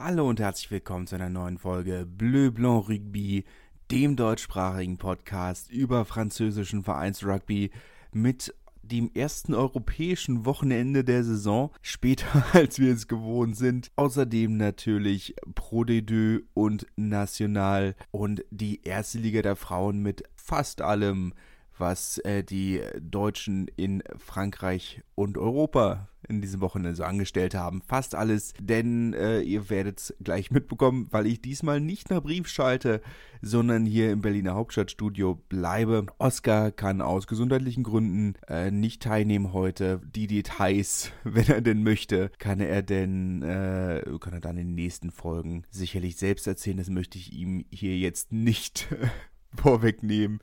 Hallo 0.00 0.28
und 0.28 0.38
herzlich 0.38 0.70
willkommen 0.70 1.08
zu 1.08 1.16
einer 1.16 1.28
neuen 1.28 1.58
Folge 1.58 2.06
Bleu 2.06 2.52
Blanc 2.52 2.88
Rugby, 2.88 3.44
dem 3.90 4.14
deutschsprachigen 4.14 4.96
Podcast 4.96 5.72
über 5.72 6.04
französischen 6.04 6.84
Vereinsrugby 6.84 7.72
mit 8.12 8.54
dem 8.82 9.10
ersten 9.12 9.54
europäischen 9.54 10.46
Wochenende 10.46 11.02
der 11.02 11.24
Saison, 11.24 11.72
später 11.82 12.46
als 12.52 12.78
wir 12.78 12.94
es 12.94 13.08
gewohnt 13.08 13.56
sind. 13.56 13.90
Außerdem 13.96 14.56
natürlich 14.56 15.34
Pro 15.56 15.82
D2 15.82 16.42
und 16.54 16.86
National 16.94 17.96
und 18.12 18.44
die 18.52 18.84
erste 18.84 19.18
Liga 19.18 19.42
der 19.42 19.56
Frauen 19.56 20.00
mit 20.00 20.22
fast 20.36 20.80
allem, 20.80 21.34
was 21.80 22.18
äh, 22.18 22.42
die 22.44 22.82
Deutschen 23.00 23.68
in 23.76 24.02
Frankreich 24.18 25.02
und 25.14 25.38
Europa 25.38 26.08
in 26.28 26.40
diesem 26.40 26.60
Wochenende 26.60 26.94
so 26.94 27.04
angestellt 27.04 27.54
haben. 27.54 27.82
Fast 27.82 28.14
alles, 28.14 28.52
denn 28.60 29.14
äh, 29.14 29.40
ihr 29.40 29.70
werdet 29.70 29.98
es 29.98 30.14
gleich 30.22 30.50
mitbekommen, 30.50 31.08
weil 31.10 31.26
ich 31.26 31.40
diesmal 31.40 31.80
nicht 31.80 32.10
nach 32.10 32.22
Brief 32.22 32.48
schalte, 32.48 33.00
sondern 33.40 33.86
hier 33.86 34.12
im 34.12 34.20
Berliner 34.20 34.54
Hauptstadtstudio 34.54 35.36
bleibe. 35.48 36.06
Oscar 36.18 36.70
kann 36.70 37.00
aus 37.00 37.26
gesundheitlichen 37.26 37.84
Gründen 37.84 38.34
äh, 38.48 38.70
nicht 38.70 39.02
teilnehmen 39.02 39.52
heute. 39.52 40.00
Die 40.04 40.26
Details, 40.26 41.12
wenn 41.24 41.46
er 41.46 41.60
denn 41.60 41.82
möchte, 41.82 42.30
kann 42.38 42.60
er 42.60 42.82
denn, 42.82 43.42
äh, 43.42 44.02
kann 44.20 44.34
er 44.34 44.40
dann 44.40 44.58
in 44.58 44.68
den 44.68 44.74
nächsten 44.74 45.10
Folgen 45.10 45.64
sicherlich 45.70 46.16
selbst 46.16 46.46
erzählen. 46.46 46.76
Das 46.76 46.90
möchte 46.90 47.18
ich 47.18 47.32
ihm 47.32 47.64
hier 47.70 47.96
jetzt 47.96 48.32
nicht 48.32 48.88
vorwegnehmen. 49.56 50.40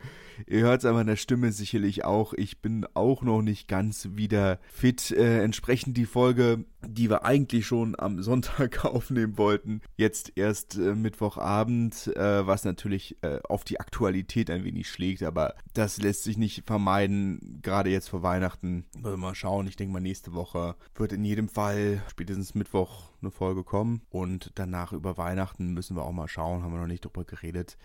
Ihr 0.47 0.61
hört 0.61 0.79
es 0.79 0.85
aber 0.85 1.01
in 1.01 1.07
der 1.07 1.15
Stimme 1.15 1.51
sicherlich 1.51 2.03
auch. 2.03 2.33
Ich 2.33 2.61
bin 2.61 2.85
auch 2.93 3.21
noch 3.21 3.41
nicht 3.41 3.67
ganz 3.67 4.09
wieder 4.13 4.59
fit. 4.67 5.11
Äh, 5.11 5.43
entsprechend 5.43 5.95
die 5.95 6.05
Folge, 6.05 6.65
die 6.85 7.09
wir 7.09 7.23
eigentlich 7.23 7.65
schon 7.65 7.97
am 7.97 8.21
Sonntag 8.23 8.83
aufnehmen 8.83 9.37
wollten, 9.37 9.81
jetzt 9.95 10.33
erst 10.35 10.77
äh, 10.77 10.93
Mittwochabend, 10.95 12.07
äh, 12.15 12.45
was 12.45 12.65
natürlich 12.65 13.17
äh, 13.21 13.39
auf 13.47 13.63
die 13.63 13.79
Aktualität 13.79 14.49
ein 14.49 14.63
wenig 14.63 14.89
schlägt, 14.89 15.23
aber 15.23 15.55
das 15.73 16.01
lässt 16.01 16.23
sich 16.23 16.37
nicht 16.37 16.65
vermeiden, 16.65 17.59
gerade 17.61 17.89
jetzt 17.89 18.09
vor 18.09 18.23
Weihnachten. 18.23 18.85
Also 19.03 19.17
mal 19.17 19.35
schauen, 19.35 19.67
ich 19.67 19.77
denke 19.77 19.93
mal 19.93 19.99
nächste 20.01 20.33
Woche 20.33 20.75
wird 20.95 21.13
in 21.13 21.23
jedem 21.23 21.47
Fall 21.47 22.01
spätestens 22.09 22.55
Mittwoch 22.55 23.09
eine 23.21 23.31
Folge 23.31 23.63
kommen 23.63 24.01
und 24.09 24.51
danach 24.55 24.91
über 24.91 25.17
Weihnachten 25.17 25.73
müssen 25.73 25.95
wir 25.95 26.03
auch 26.03 26.11
mal 26.11 26.27
schauen, 26.27 26.63
haben 26.63 26.73
wir 26.73 26.79
noch 26.79 26.87
nicht 26.87 27.05
drüber 27.05 27.23
geredet 27.23 27.77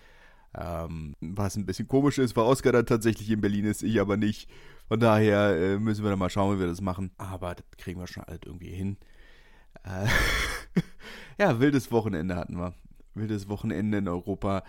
ähm, 0.58 1.14
was 1.20 1.56
ein 1.56 1.66
bisschen 1.66 1.88
komisch 1.88 2.18
ist, 2.18 2.36
weil 2.36 2.44
Oscar 2.44 2.72
dann 2.72 2.86
tatsächlich 2.86 3.30
in 3.30 3.40
Berlin 3.40 3.64
ist, 3.64 3.82
ich 3.82 4.00
aber 4.00 4.16
nicht. 4.16 4.50
Von 4.88 4.98
daher 4.98 5.56
äh, 5.56 5.78
müssen 5.78 6.02
wir 6.02 6.10
dann 6.10 6.18
mal 6.18 6.30
schauen, 6.30 6.56
wie 6.56 6.60
wir 6.60 6.66
das 6.66 6.80
machen. 6.80 7.10
Aber 7.18 7.54
das 7.54 7.64
kriegen 7.78 8.00
wir 8.00 8.06
schon 8.06 8.24
alles 8.24 8.40
irgendwie 8.44 8.70
hin. 8.70 8.96
Äh, 9.84 10.08
ja, 11.38 11.60
wildes 11.60 11.92
Wochenende 11.92 12.36
hatten 12.36 12.56
wir. 12.56 12.74
Wildes 13.14 13.48
Wochenende 13.48 13.98
in 13.98 14.08
Europa. 14.08 14.64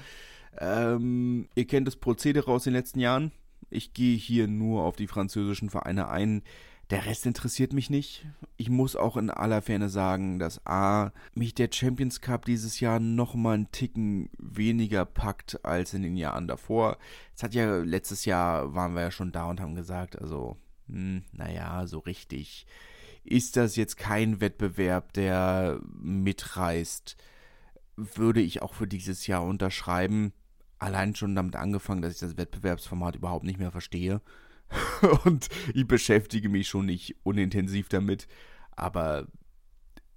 Ähm, 0.59 1.47
ihr 1.55 1.65
kennt 1.65 1.88
das 1.88 1.95
Prozedere 1.95 2.51
aus 2.51 2.66
den 2.66 2.73
letzten 2.73 2.99
Jahren. 2.99 3.31
Ich 3.69 3.93
gehe 3.93 4.17
hier 4.17 4.47
nur 4.47 4.83
auf 4.83 4.95
die 4.95 5.07
französischen 5.07 5.69
Vereine 5.69 6.09
ein. 6.09 6.43
Der 6.92 7.06
Rest 7.06 7.25
interessiert 7.25 7.72
mich 7.72 7.89
nicht. 7.89 8.25
Ich 8.58 8.70
muss 8.70 8.97
auch 8.97 9.16
in 9.16 9.30
aller 9.30 9.61
Ferne 9.61 9.88
sagen, 9.88 10.39
dass 10.39 10.66
A, 10.66 11.11
mich 11.34 11.56
der 11.56 11.70
Champions 11.72 12.20
Cup 12.20 12.44
dieses 12.44 12.81
Jahr 12.81 13.00
noch 13.00 13.34
mal 13.34 13.53
einen 13.53 13.72
Ticken 13.72 14.30
weniger 14.38 15.06
packt 15.06 15.64
als 15.64 15.94
in 15.94 16.02
den 16.02 16.17
Jahren 16.17 16.50
davor. 16.50 16.97
Es 17.34 17.44
hat 17.44 17.53
ja 17.53 17.78
letztes 17.78 18.25
Jahr 18.25 18.75
waren 18.75 18.94
wir 18.94 19.03
ja 19.03 19.12
schon 19.12 19.31
da 19.31 19.45
und 19.45 19.62
haben 19.62 19.75
gesagt, 19.75 20.22
also, 20.22 20.58
hm, 20.89 21.23
naja, 21.31 21.88
so 21.88 22.00
richtig 22.00 22.67
ist 23.23 23.56
das 23.56 23.75
jetzt 23.75 23.97
kein 23.97 24.42
Wettbewerb, 24.42 25.14
der 25.14 25.80
mitreißt. 26.02 27.16
Würde 27.95 28.42
ich 28.42 28.62
auch 28.62 28.73
für 28.73 28.88
dieses 28.88 29.28
Jahr 29.28 29.44
unterschreiben. 29.44 30.34
Allein 30.80 31.16
schon 31.16 31.36
damit 31.36 31.56
angefangen, 31.56 32.02
dass 32.02 32.16
ich 32.16 32.19
das 32.19 32.38
Wettbewerbsformat 32.38 33.16
überhaupt 33.16 33.45
nicht 33.45 33.59
mehr 33.59 33.72
verstehe. 33.72 34.22
und 35.25 35.50
ich 35.73 35.88
beschäftige 35.88 36.50
mich 36.50 36.68
schon 36.68 36.85
nicht 36.85 37.16
unintensiv 37.23 37.90
damit, 37.90 38.28
aber 38.72 39.28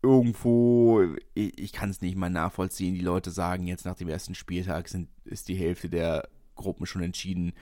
irgendwo, 0.02 1.02
ich, 1.34 1.58
ich 1.58 1.72
kann 1.72 1.90
es 1.90 2.02
nicht 2.02 2.16
mal 2.16 2.30
nachvollziehen. 2.30 2.94
Die 2.94 3.00
Leute 3.00 3.30
sagen 3.30 3.66
jetzt 3.66 3.86
nach 3.86 3.96
dem 3.96 4.08
ersten 4.08 4.34
Spieltag 4.34 4.88
sind, 4.88 5.08
ist 5.24 5.48
die 5.48 5.56
Hälfte 5.56 5.88
der 5.88 6.28
Gruppen 6.54 6.86
schon 6.86 7.02
entschieden 7.02 7.52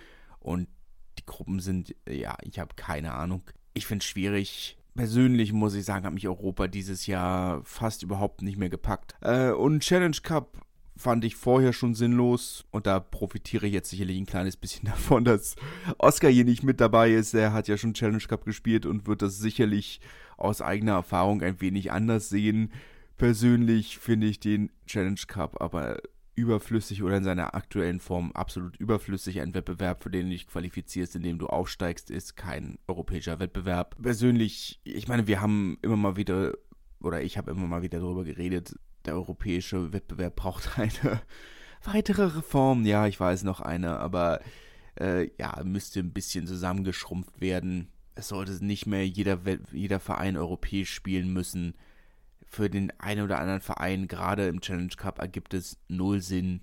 und 0.41 0.69
die 1.19 1.27
Gruppen 1.27 1.61
sind, 1.61 1.95
ja, 2.09 2.37
ich 2.43 2.59
habe 2.59 2.75
keine 2.75 3.15
Ahnung. 3.15 3.43
Ich 3.75 3.87
finde 3.87 4.03
es 4.03 4.09
schwierig. 4.09 4.79
Persönlich 4.95 5.53
muss 5.53 5.75
ich 5.75 5.85
sagen, 5.85 6.05
hat 6.05 6.13
mich 6.13 6.29
Europa 6.29 6.67
dieses 6.67 7.07
Jahr 7.07 7.65
fast 7.65 8.03
überhaupt 8.03 8.43
nicht 8.43 8.59
mehr 8.59 8.69
gepackt. 8.69 9.15
Äh, 9.21 9.51
und 9.51 9.81
Challenge 9.81 10.17
Cup 10.23 10.59
fand 10.97 11.25
ich 11.25 11.37
vorher 11.37 11.73
schon 11.73 11.95
sinnlos 11.95 12.65
und 12.71 12.87
da 12.87 13.01
profitiere 13.01 13.67
ich 13.67 13.73
jetzt 13.73 13.91
sicherlich 13.91 14.19
ein 14.19 14.27
kleines 14.27 14.57
bisschen 14.57 14.85
davon, 14.89 15.25
dass 15.25 15.57
Oscar 15.99 16.29
hier 16.29 16.45
nicht 16.45 16.63
mit 16.63 16.81
dabei 16.81 17.13
ist. 17.13 17.35
Er 17.35 17.53
hat 17.53 17.69
ja 17.69 17.77
schon 17.77 17.95
Challenge 17.95 18.23
Cup 18.23 18.45
gespielt 18.45 18.87
und 18.87 19.07
wird 19.07 19.23
das 19.23 19.39
sicherlich 19.39 20.01
aus 20.37 20.61
eigener 20.61 20.93
Erfahrung 20.93 21.43
ein 21.43 21.61
wenig 21.61 21.93
anders 21.93 22.29
sehen. 22.29 22.73
Persönlich 23.17 23.99
finde 23.99 24.27
ich 24.27 24.41
den 24.41 24.71
Challenge 24.87 25.21
Cup 25.27 25.61
aber 25.61 25.99
überflüssig 26.35 27.03
oder 27.03 27.19
in 27.19 27.25
seiner 27.25 27.55
aktuellen 27.55 28.01
Form 28.01 28.33
absolut 28.33 28.77
überflüssig. 28.79 29.41
Ein 29.41 29.55
Wettbewerb, 29.55 30.03
für 30.03 30.11
den 30.11 30.27
du 30.27 30.31
dich 30.31 30.47
qualifizierst, 30.47 31.15
indem 31.17 31.39
du 31.39 31.47
aufsteigst, 31.47 32.11
ist 32.11 32.37
kein 32.37 32.79
europäischer 32.89 33.39
Wettbewerb. 33.39 33.97
Persönlich, 34.03 34.81
ich 34.85 35.09
meine, 35.09 35.27
wir 35.27 35.41
haben 35.41 35.79
immer 35.83 35.97
mal 35.97 36.17
wieder 36.17 36.55
oder 37.01 37.23
ich 37.23 37.37
habe 37.37 37.51
immer 37.51 37.67
mal 37.67 37.83
wieder 37.83 37.99
darüber 38.01 38.25
geredet, 38.25 38.75
der 39.07 39.15
europäische 39.15 39.93
Wettbewerb 39.93 40.37
braucht 40.37 40.79
eine 40.79 41.23
weitere 41.85 42.25
Reform. 42.25 42.85
Ja, 42.85 43.07
ich 43.07 43.19
weiß 43.19 43.43
noch 43.45 43.61
eine, 43.61 43.99
aber 43.99 44.41
äh, 45.01 45.31
ja, 45.39 45.61
müsste 45.65 46.01
ein 46.01 46.13
bisschen 46.13 46.47
zusammengeschrumpft 46.47 47.41
werden. 47.41 47.89
Es 48.15 48.29
sollte 48.29 48.65
nicht 48.65 48.87
mehr 48.87 49.07
jeder, 49.07 49.39
jeder 49.73 50.01
Verein 50.01 50.37
europäisch 50.37 50.93
spielen 50.93 51.33
müssen. 51.33 51.75
Für 52.47 52.69
den 52.69 52.93
einen 53.01 53.23
oder 53.23 53.39
anderen 53.39 53.63
Verein, 53.63 54.09
gerade 54.09 54.47
im 54.47 54.61
Challenge 54.61 54.93
Cup, 54.97 55.19
ergibt 55.19 55.55
es 55.55 55.79
null 55.89 56.21
Sinn, 56.21 56.61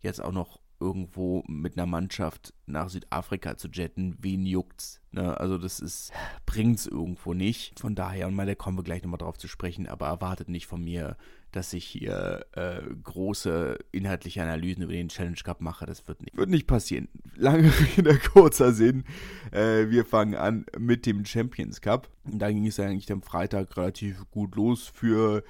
jetzt 0.00 0.22
auch 0.22 0.32
noch 0.32 0.60
irgendwo 0.78 1.42
mit 1.46 1.78
einer 1.78 1.86
Mannschaft 1.86 2.52
nach 2.66 2.90
Südafrika 2.90 3.56
zu 3.56 3.68
jetten, 3.68 4.16
wen 4.20 4.44
juckt's? 4.44 5.01
Ne? 5.12 5.38
Also 5.38 5.58
das 5.58 5.80
ist, 5.80 6.12
bringt's 6.46 6.86
irgendwo 6.86 7.34
nicht. 7.34 7.78
Von 7.78 7.94
daher, 7.94 8.26
und 8.26 8.34
mal, 8.34 8.46
da 8.46 8.54
kommen 8.54 8.78
wir 8.78 8.84
gleich 8.84 9.02
nochmal 9.02 9.18
drauf 9.18 9.38
zu 9.38 9.48
sprechen, 9.48 9.86
aber 9.86 10.06
erwartet 10.06 10.48
nicht 10.48 10.66
von 10.66 10.82
mir, 10.82 11.16
dass 11.52 11.74
ich 11.74 11.84
hier 11.84 12.46
äh, 12.52 12.80
große 13.02 13.78
inhaltliche 13.92 14.42
Analysen 14.42 14.82
über 14.82 14.94
den 14.94 15.08
Challenge 15.08 15.36
Cup 15.44 15.60
mache. 15.60 15.84
Das 15.84 16.08
wird 16.08 16.22
nicht, 16.22 16.36
wird 16.36 16.48
nicht 16.48 16.66
passieren. 16.66 17.08
Lange 17.36 17.70
Rede, 17.96 18.18
kurzer 18.18 18.72
Sinn. 18.72 19.04
Äh, 19.50 19.90
wir 19.90 20.04
fangen 20.06 20.34
an 20.34 20.64
mit 20.78 21.04
dem 21.04 21.24
Champions 21.26 21.80
Cup. 21.80 22.08
Da 22.24 22.50
ging 22.50 22.66
es 22.66 22.80
eigentlich 22.80 23.12
am 23.12 23.22
Freitag 23.22 23.76
relativ 23.76 24.24
gut 24.30 24.56
los 24.56 24.90
für 24.92 25.44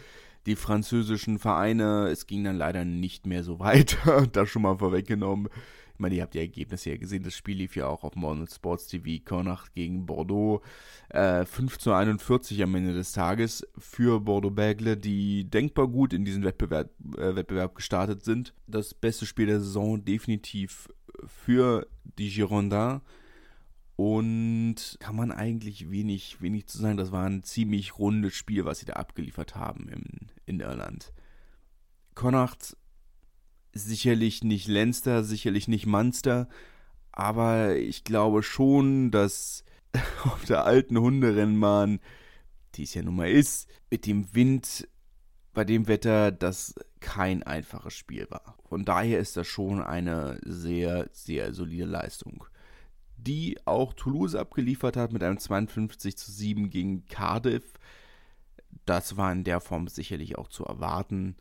die 0.47 0.57
französischen 0.57 1.39
Vereine. 1.39 2.09
Es 2.09 2.27
ging 2.27 2.43
dann 2.43 2.57
leider 2.57 2.85
nicht 2.85 3.27
mehr 3.27 3.45
so 3.45 3.59
weiter, 3.61 4.27
das 4.27 4.49
schon 4.49 4.63
mal 4.63 4.79
vorweggenommen. 4.79 5.49
Ich 5.95 6.01
meine, 6.01 6.15
ihr 6.15 6.23
habt 6.23 6.35
die 6.35 6.41
Ergebnisse 6.41 6.91
ja 6.91 6.97
gesehen. 6.97 7.23
Das 7.23 7.35
Spiel 7.35 7.59
lief 7.59 7.77
ja 7.77 7.87
auch 7.87 8.05
auf 8.05 8.15
Modern 8.17 8.47
Sports 8.47 8.87
TV. 8.87 9.23
Connacht 9.25 9.75
gegen 9.75 10.07
Bordeaux. 10.07 10.63
Äh, 11.09 11.45
5 11.45 11.79
zu 11.79 11.93
41 11.93 12.63
am 12.63 12.75
Ende 12.75 12.95
des 12.95 13.13
Tages 13.13 13.67
für 13.79 14.21
Bordeaux-Bägle, 14.21 14.97
die 14.97 15.49
denkbar 15.49 15.89
gut 15.89 16.13
in 16.13 16.25
diesen 16.25 16.45
Wettbewerb, 16.45 16.91
äh, 17.17 17.35
Wettbewerb 17.37 17.75
gestartet 17.75 18.25
sind. 18.25 18.55
Das 18.67 18.95
beste 18.95 19.27
Spiel 19.27 19.47
der 19.47 19.61
Saison 19.61 20.05
definitiv 20.05 20.89
für 21.27 21.87
die 22.19 22.31
Girondins. 22.31 23.03
Und 23.97 24.97
kann 24.99 25.15
man 25.15 25.31
eigentlich 25.31 25.91
wenig, 25.91 26.41
wenig 26.41 26.67
zu 26.67 26.79
sagen. 26.79 26.97
Das 26.97 27.13
war 27.13 27.27
ein 27.27 27.45
ziemlich 27.45 27.99
rundes 27.99 28.35
Spiel, 28.35 28.65
was 28.65 28.81
sie 28.81 28.87
da 28.87 28.95
abgeliefert 28.95 29.55
haben 29.55 29.89
in, 29.89 30.03
in 30.47 30.61
Irland. 30.61 31.13
Connacht 32.15 32.77
sicherlich 33.73 34.45
nicht 34.45 34.69
Leinster, 34.69 35.25
sicherlich 35.25 35.69
nicht 35.69 35.87
Munster, 35.87 36.49
aber 37.11 37.77
ich 37.77 38.05
glaube 38.05 38.43
schon, 38.43 39.11
dass 39.11 39.65
auf 40.25 40.45
der 40.45 40.65
alten 40.65 40.99
Hunderennbahn, 40.99 42.01
die 42.75 42.85
es 42.85 42.95
ja 42.95 43.03
nun 43.03 43.17
mal 43.17 43.31
ist, 43.31 43.69
mit 43.91 44.07
dem 44.07 44.35
Wind 44.35 44.89
bei 45.55 45.65
dem 45.65 45.87
Wetter 45.87 46.33
das 46.33 46.75
kein 47.01 47.43
einfaches 47.43 47.95
Spiel 47.95 48.27
war. 48.31 48.57
Von 48.69 48.87
daher 48.87 49.19
ist 49.19 49.37
das 49.37 49.47
schon 49.47 49.83
eine 49.83 50.41
sehr, 50.45 51.11
sehr 51.13 51.53
solide 51.53 51.85
Leistung 51.85 52.47
die 53.27 53.59
auch 53.65 53.93
Toulouse 53.95 54.35
abgeliefert 54.35 54.97
hat 54.97 55.13
mit 55.13 55.23
einem 55.23 55.39
52 55.39 56.17
zu 56.17 56.31
7 56.31 56.71
gegen 56.71 57.07
Cardiff. 57.07 57.75
Das 58.85 59.17
war 59.17 59.31
in 59.33 59.45
der 59.45 59.61
Form 59.61 59.89
sicherlich 59.89 60.39
auch 60.39 60.49
zu 60.49 60.65
erwarten 60.65 61.37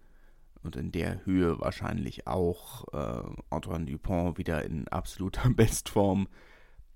und 0.63 0.75
in 0.75 0.91
der 0.91 1.25
Höhe 1.25 1.59
wahrscheinlich 1.59 2.27
auch 2.27 2.85
äh, 2.93 3.23
Antoine 3.49 3.85
Dupont 3.85 4.37
wieder 4.37 4.63
in 4.63 4.87
absoluter 4.87 5.49
Bestform. 5.55 6.27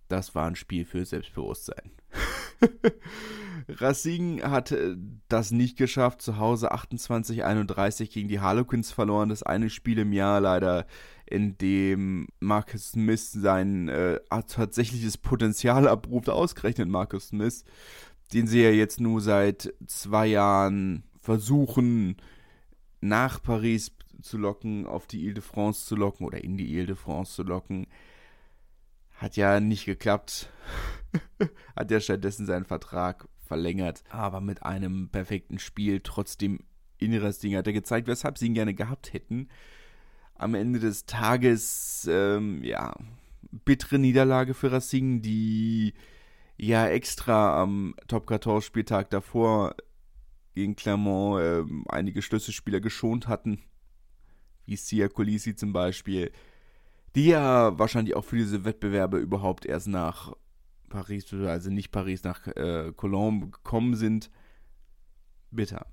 Das 0.07 0.35
war 0.35 0.45
ein 0.45 0.55
Spiel 0.55 0.85
für 0.85 1.03
Selbstbewusstsein. 1.03 1.91
Racing 3.67 4.43
hat 4.43 4.71
äh, 4.71 4.95
das 5.27 5.51
nicht 5.51 5.77
geschafft. 5.77 6.21
Zu 6.21 6.37
Hause 6.37 6.73
28-31 6.73 8.11
gegen 8.11 8.27
die 8.27 8.39
Harlequins 8.39 8.91
verloren. 8.91 9.29
Das 9.29 9.43
eine 9.43 9.69
Spiel 9.69 9.99
im 9.99 10.13
Jahr 10.13 10.41
leider, 10.41 10.85
in 11.25 11.57
dem 11.57 12.27
Marcus 12.39 12.91
Smith 12.91 13.31
sein 13.31 13.89
äh, 13.89 14.19
tatsächliches 14.47 15.17
Potenzial 15.17 15.87
abruft. 15.87 16.29
Ausgerechnet 16.29 16.87
Marcus 16.87 17.29
Smith, 17.29 17.65
den 18.33 18.47
sie 18.47 18.61
ja 18.61 18.69
jetzt 18.69 18.99
nur 18.99 19.21
seit 19.21 19.73
zwei 19.87 20.27
Jahren 20.27 21.03
versuchen, 21.19 22.17
nach 23.07 23.41
Paris 23.41 23.91
zu 24.21 24.37
locken, 24.37 24.85
auf 24.85 25.07
die 25.07 25.23
Ile 25.23 25.35
de 25.35 25.43
France 25.43 25.85
zu 25.85 25.95
locken 25.95 26.25
oder 26.25 26.43
in 26.43 26.57
die 26.57 26.73
Ile 26.73 26.87
de 26.87 26.95
France 26.95 27.33
zu 27.33 27.43
locken. 27.43 27.87
Hat 29.15 29.37
ja 29.37 29.59
nicht 29.59 29.85
geklappt. 29.85 30.49
Hat 31.75 31.91
ja 31.91 31.99
stattdessen 31.99 32.45
seinen 32.45 32.65
Vertrag 32.65 33.27
verlängert, 33.45 34.03
aber 34.09 34.41
mit 34.41 34.63
einem 34.63 35.09
perfekten 35.09 35.59
Spiel, 35.59 36.01
trotzdem 36.01 36.59
inneres 36.97 37.39
Ding 37.39 37.55
hat 37.55 37.67
er 37.67 37.73
gezeigt, 37.73 38.07
weshalb 38.07 38.37
sie 38.37 38.47
ihn 38.47 38.53
gerne 38.53 38.73
gehabt 38.73 39.13
hätten. 39.13 39.49
Am 40.33 40.55
Ende 40.55 40.79
des 40.79 41.05
Tages, 41.05 42.07
ähm, 42.09 42.63
ja, 42.63 42.95
bittere 43.51 43.99
Niederlage 43.99 44.53
für 44.53 44.71
Racing, 44.71 45.21
die 45.21 45.93
ja 46.57 46.87
extra 46.87 47.61
am 47.61 47.95
Top 48.07 48.27
14 48.27 48.61
Spieltag 48.61 49.09
davor 49.09 49.75
gegen 50.55 50.75
Clermont 50.75 51.41
ähm, 51.43 51.85
einige 51.89 52.21
Schlüsselspieler 52.21 52.79
geschont 52.79 53.27
hatten, 53.27 53.59
wie 54.65 54.77
Sia 54.77 55.07
Colisi 55.07 55.55
zum 55.55 55.73
Beispiel, 55.73 56.31
die 57.13 57.27
ja 57.27 57.77
wahrscheinlich 57.77 58.15
auch 58.15 58.25
für 58.25 58.37
diese 58.37 58.65
Wettbewerbe 58.65 59.17
überhaupt 59.17 59.65
erst 59.65 59.87
nach 59.87 60.33
Paris, 60.89 61.31
also 61.33 61.69
nicht 61.69 61.91
Paris, 61.91 62.23
nach 62.23 62.47
äh, 62.47 62.91
Cologne 62.95 63.49
gekommen 63.49 63.95
sind. 63.95 64.31
Bitter. 65.51 65.85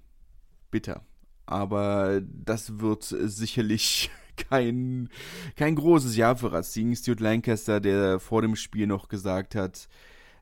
Bitter. 0.70 1.04
Aber 1.44 2.20
das 2.22 2.78
wird 2.78 3.04
sicherlich 3.04 4.10
kein, 4.36 5.08
kein 5.56 5.74
großes 5.74 6.16
Jahr 6.16 6.36
für 6.36 6.52
Racing. 6.52 6.94
Stuart 6.94 7.20
Lancaster, 7.20 7.80
der 7.80 8.20
vor 8.20 8.42
dem 8.42 8.56
Spiel 8.56 8.86
noch 8.86 9.08
gesagt 9.08 9.54
hat, 9.54 9.88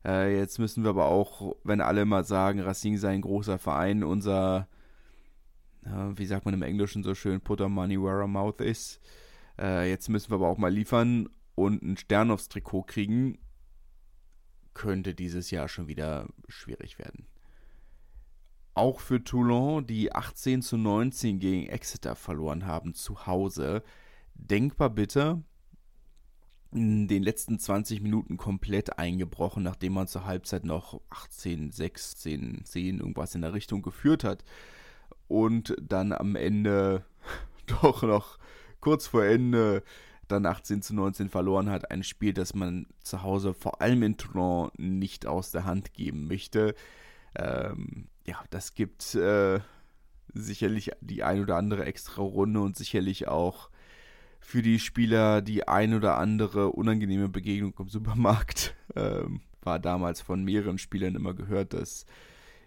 äh, 0.04 0.36
jetzt 0.36 0.58
müssen 0.58 0.82
wir 0.82 0.90
aber 0.90 1.06
auch, 1.06 1.56
wenn 1.64 1.80
alle 1.80 2.04
mal 2.04 2.24
sagen, 2.24 2.60
Racing 2.60 2.96
sei 2.96 3.10
ein 3.10 3.20
großer 3.20 3.58
Verein, 3.58 4.04
unser, 4.04 4.68
äh, 5.84 5.88
wie 6.14 6.26
sagt 6.26 6.44
man 6.44 6.54
im 6.54 6.62
Englischen 6.62 7.02
so 7.02 7.14
schön, 7.14 7.40
put 7.40 7.60
our 7.60 7.68
money 7.68 8.00
where 8.00 8.20
our 8.20 8.28
mouth 8.28 8.60
is. 8.60 9.00
Äh, 9.58 9.90
jetzt 9.90 10.08
müssen 10.08 10.30
wir 10.30 10.36
aber 10.36 10.48
auch 10.48 10.58
mal 10.58 10.72
liefern 10.72 11.28
und 11.54 11.82
einen 11.82 11.96
Stern 11.96 12.30
aufs 12.30 12.48
Trikot 12.48 12.84
kriegen 12.84 13.38
könnte 14.74 15.14
dieses 15.14 15.50
Jahr 15.50 15.68
schon 15.68 15.88
wieder 15.88 16.28
schwierig 16.48 16.98
werden. 16.98 17.26
Auch 18.74 19.00
für 19.00 19.22
Toulon, 19.22 19.86
die 19.86 20.12
18 20.14 20.62
zu 20.62 20.76
19 20.76 21.38
gegen 21.38 21.66
Exeter 21.66 22.14
verloren 22.14 22.66
haben 22.66 22.94
zu 22.94 23.26
Hause. 23.26 23.82
Denkbar 24.34 24.90
bitter. 24.90 25.42
In 26.72 27.08
den 27.08 27.22
letzten 27.22 27.58
20 27.58 28.00
Minuten 28.00 28.36
komplett 28.36 28.98
eingebrochen, 28.98 29.62
nachdem 29.62 29.94
man 29.94 30.06
zur 30.06 30.24
Halbzeit 30.24 30.64
noch 30.64 31.00
18, 31.10 31.72
16, 31.72 32.64
10 32.64 32.98
irgendwas 33.00 33.34
in 33.34 33.42
der 33.42 33.54
Richtung 33.54 33.82
geführt 33.82 34.22
hat. 34.22 34.44
Und 35.26 35.76
dann 35.80 36.12
am 36.12 36.36
Ende 36.36 37.04
doch 37.66 38.02
noch 38.02 38.38
kurz 38.80 39.08
vor 39.08 39.24
Ende 39.24 39.82
dann 40.28 40.46
18 40.46 40.82
zu 40.82 40.94
19 40.94 41.28
verloren 41.28 41.70
hat. 41.70 41.90
Ein 41.90 42.04
Spiel, 42.04 42.32
das 42.32 42.54
man 42.54 42.86
zu 43.02 43.22
Hause 43.22 43.52
vor 43.52 43.80
allem 43.82 44.02
in 44.02 44.16
Toulon 44.16 44.70
nicht 44.76 45.26
aus 45.26 45.50
der 45.50 45.64
Hand 45.64 45.92
geben 45.92 46.28
möchte. 46.28 46.74
Ähm, 47.34 48.08
ja, 48.24 48.42
das 48.50 48.74
gibt 48.74 49.14
äh, 49.14 49.60
sicherlich 50.32 50.92
die 51.00 51.22
ein 51.22 51.40
oder 51.40 51.56
andere 51.56 51.84
extra 51.84 52.22
Runde 52.22 52.60
und 52.60 52.76
sicherlich 52.76 53.28
auch 53.28 53.69
für 54.40 54.62
die 54.62 54.78
Spieler 54.78 55.42
die 55.42 55.68
ein 55.68 55.94
oder 55.94 56.18
andere 56.18 56.70
unangenehme 56.70 57.28
Begegnung 57.28 57.74
im 57.78 57.88
Supermarkt. 57.88 58.74
Ähm, 58.96 59.40
war 59.62 59.78
damals 59.78 60.20
von 60.20 60.42
mehreren 60.42 60.76
Spielern 60.76 61.14
immer 61.14 61.32
gehört, 61.32 61.74
dass 61.74 62.06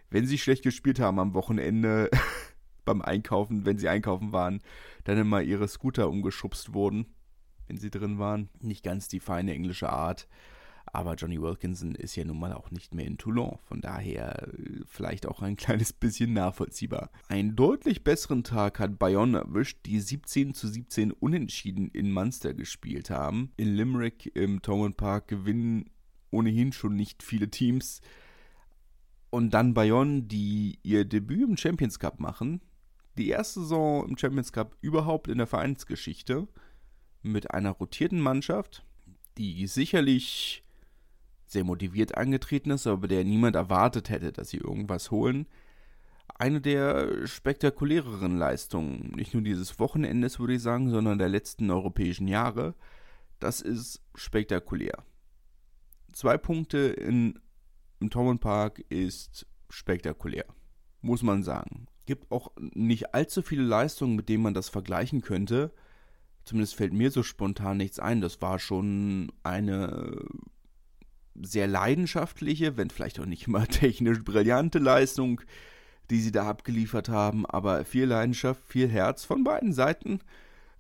wenn 0.09 0.25
sie 0.25 0.37
schlecht 0.37 0.63
gespielt 0.63 1.01
haben 1.01 1.19
am 1.19 1.33
Wochenende 1.33 2.09
beim 2.85 3.01
Einkaufen, 3.01 3.65
wenn 3.65 3.77
sie 3.77 3.89
einkaufen 3.89 4.31
waren, 4.31 4.61
dann 5.03 5.17
immer 5.17 5.41
ihre 5.41 5.67
Scooter 5.67 6.07
umgeschubst 6.07 6.73
wurden 6.73 7.07
wenn 7.67 7.77
sie 7.77 7.89
drin 7.89 8.19
waren. 8.19 8.49
Nicht 8.59 8.83
ganz 8.83 9.07
die 9.07 9.19
feine 9.19 9.53
englische 9.53 9.89
Art. 9.89 10.27
Aber 10.95 11.15
Johnny 11.15 11.41
Wilkinson 11.41 11.95
ist 11.95 12.15
ja 12.15 12.23
nun 12.23 12.39
mal 12.39 12.53
auch 12.53 12.69
nicht 12.69 12.93
mehr 12.93 13.07
in 13.07 13.17
Toulon. 13.17 13.57
Von 13.63 13.81
daher 13.81 14.47
äh, 14.47 14.81
vielleicht 14.85 15.25
auch 15.25 15.41
ein 15.41 15.55
kleines 15.57 15.91
bisschen 15.91 16.33
nachvollziehbar. 16.33 17.09
Einen 17.27 17.55
deutlich 17.55 18.03
besseren 18.03 18.43
Tag 18.43 18.79
hat 18.79 18.99
Bayonne 18.99 19.39
erwischt, 19.39 19.79
die 19.87 19.99
17 19.99 20.53
zu 20.53 20.67
17 20.67 21.11
unentschieden 21.11 21.89
in 21.89 22.11
Munster 22.11 22.53
gespielt 22.53 23.09
haben. 23.09 23.51
In 23.57 23.75
Limerick 23.75 24.35
im 24.35 24.61
Thomond 24.61 24.95
Park 24.95 25.27
gewinnen 25.27 25.89
ohnehin 26.29 26.71
schon 26.73 26.95
nicht 26.95 27.23
viele 27.23 27.49
Teams. 27.49 28.01
Und 29.31 29.55
dann 29.55 29.73
Bayonne, 29.73 30.21
die 30.21 30.77
ihr 30.83 31.05
Debüt 31.05 31.49
im 31.49 31.57
Champions 31.57 31.97
Cup 31.97 32.19
machen. 32.19 32.61
Die 33.17 33.29
erste 33.29 33.61
Saison 33.61 34.07
im 34.07 34.15
Champions 34.15 34.51
Cup 34.51 34.77
überhaupt 34.81 35.27
in 35.27 35.39
der 35.39 35.47
Vereinsgeschichte 35.47 36.47
mit 37.23 37.49
einer 37.51 37.71
rotierten 37.71 38.19
Mannschaft, 38.19 38.85
die 39.37 39.65
sicherlich 39.65 40.63
sehr 41.53 41.63
motiviert 41.63 42.17
angetreten 42.17 42.71
ist, 42.71 42.87
aber 42.87 43.07
der 43.07 43.23
niemand 43.23 43.55
erwartet 43.55 44.09
hätte, 44.09 44.31
dass 44.31 44.49
sie 44.49 44.57
irgendwas 44.57 45.11
holen. 45.11 45.47
Eine 46.35 46.61
der 46.61 47.27
spektakuläreren 47.27 48.37
Leistungen, 48.37 49.13
nicht 49.15 49.33
nur 49.33 49.43
dieses 49.43 49.79
Wochenendes, 49.79 50.39
würde 50.39 50.55
ich 50.55 50.61
sagen, 50.61 50.89
sondern 50.89 51.19
der 51.19 51.29
letzten 51.29 51.69
europäischen 51.69 52.27
Jahre. 52.27 52.75
Das 53.39 53.61
ist 53.61 54.01
spektakulär. 54.15 55.03
Zwei 56.11 56.37
Punkte 56.37 56.77
in, 56.77 57.39
im 57.99 58.09
Thomond 58.09 58.41
Park 58.41 58.83
ist 58.89 59.45
spektakulär, 59.69 60.45
muss 61.01 61.23
man 61.23 61.43
sagen. 61.43 61.87
Gibt 62.05 62.31
auch 62.31 62.51
nicht 62.57 63.13
allzu 63.13 63.41
viele 63.41 63.63
Leistungen, 63.63 64.15
mit 64.15 64.29
denen 64.29 64.43
man 64.43 64.53
das 64.53 64.69
vergleichen 64.69 65.21
könnte. 65.21 65.71
Zumindest 66.45 66.75
fällt 66.75 66.93
mir 66.93 67.11
so 67.11 67.23
spontan 67.23 67.77
nichts 67.77 67.99
ein. 67.99 68.21
Das 68.21 68.41
war 68.41 68.59
schon 68.59 69.31
eine 69.43 70.25
sehr 71.41 71.67
leidenschaftliche, 71.67 72.77
wenn 72.77 72.89
vielleicht 72.89 73.19
auch 73.19 73.25
nicht 73.25 73.47
immer 73.47 73.67
technisch 73.67 74.23
brillante 74.23 74.79
Leistung, 74.79 75.41
die 76.09 76.19
sie 76.19 76.31
da 76.31 76.47
abgeliefert 76.47 77.09
haben, 77.09 77.45
aber 77.45 77.85
viel 77.85 78.05
Leidenschaft, 78.05 78.61
viel 78.67 78.89
Herz 78.89 79.25
von 79.25 79.43
beiden 79.43 79.73
Seiten. 79.73 80.19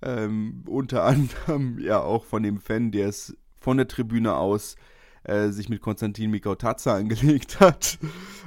Ähm, 0.01 0.63
unter 0.67 1.03
anderem 1.05 1.79
ja 1.83 2.01
auch 2.01 2.25
von 2.25 2.43
dem 2.43 2.59
Fan, 2.59 2.91
der 2.91 3.09
es 3.09 3.35
von 3.59 3.77
der 3.77 3.87
Tribüne 3.87 4.35
aus 4.35 4.75
äh, 5.23 5.49
sich 5.49 5.69
mit 5.69 5.81
Konstantin 5.81 6.31
Mikau-Tatza 6.31 6.95
angelegt 6.97 7.59
hat, 7.59 7.97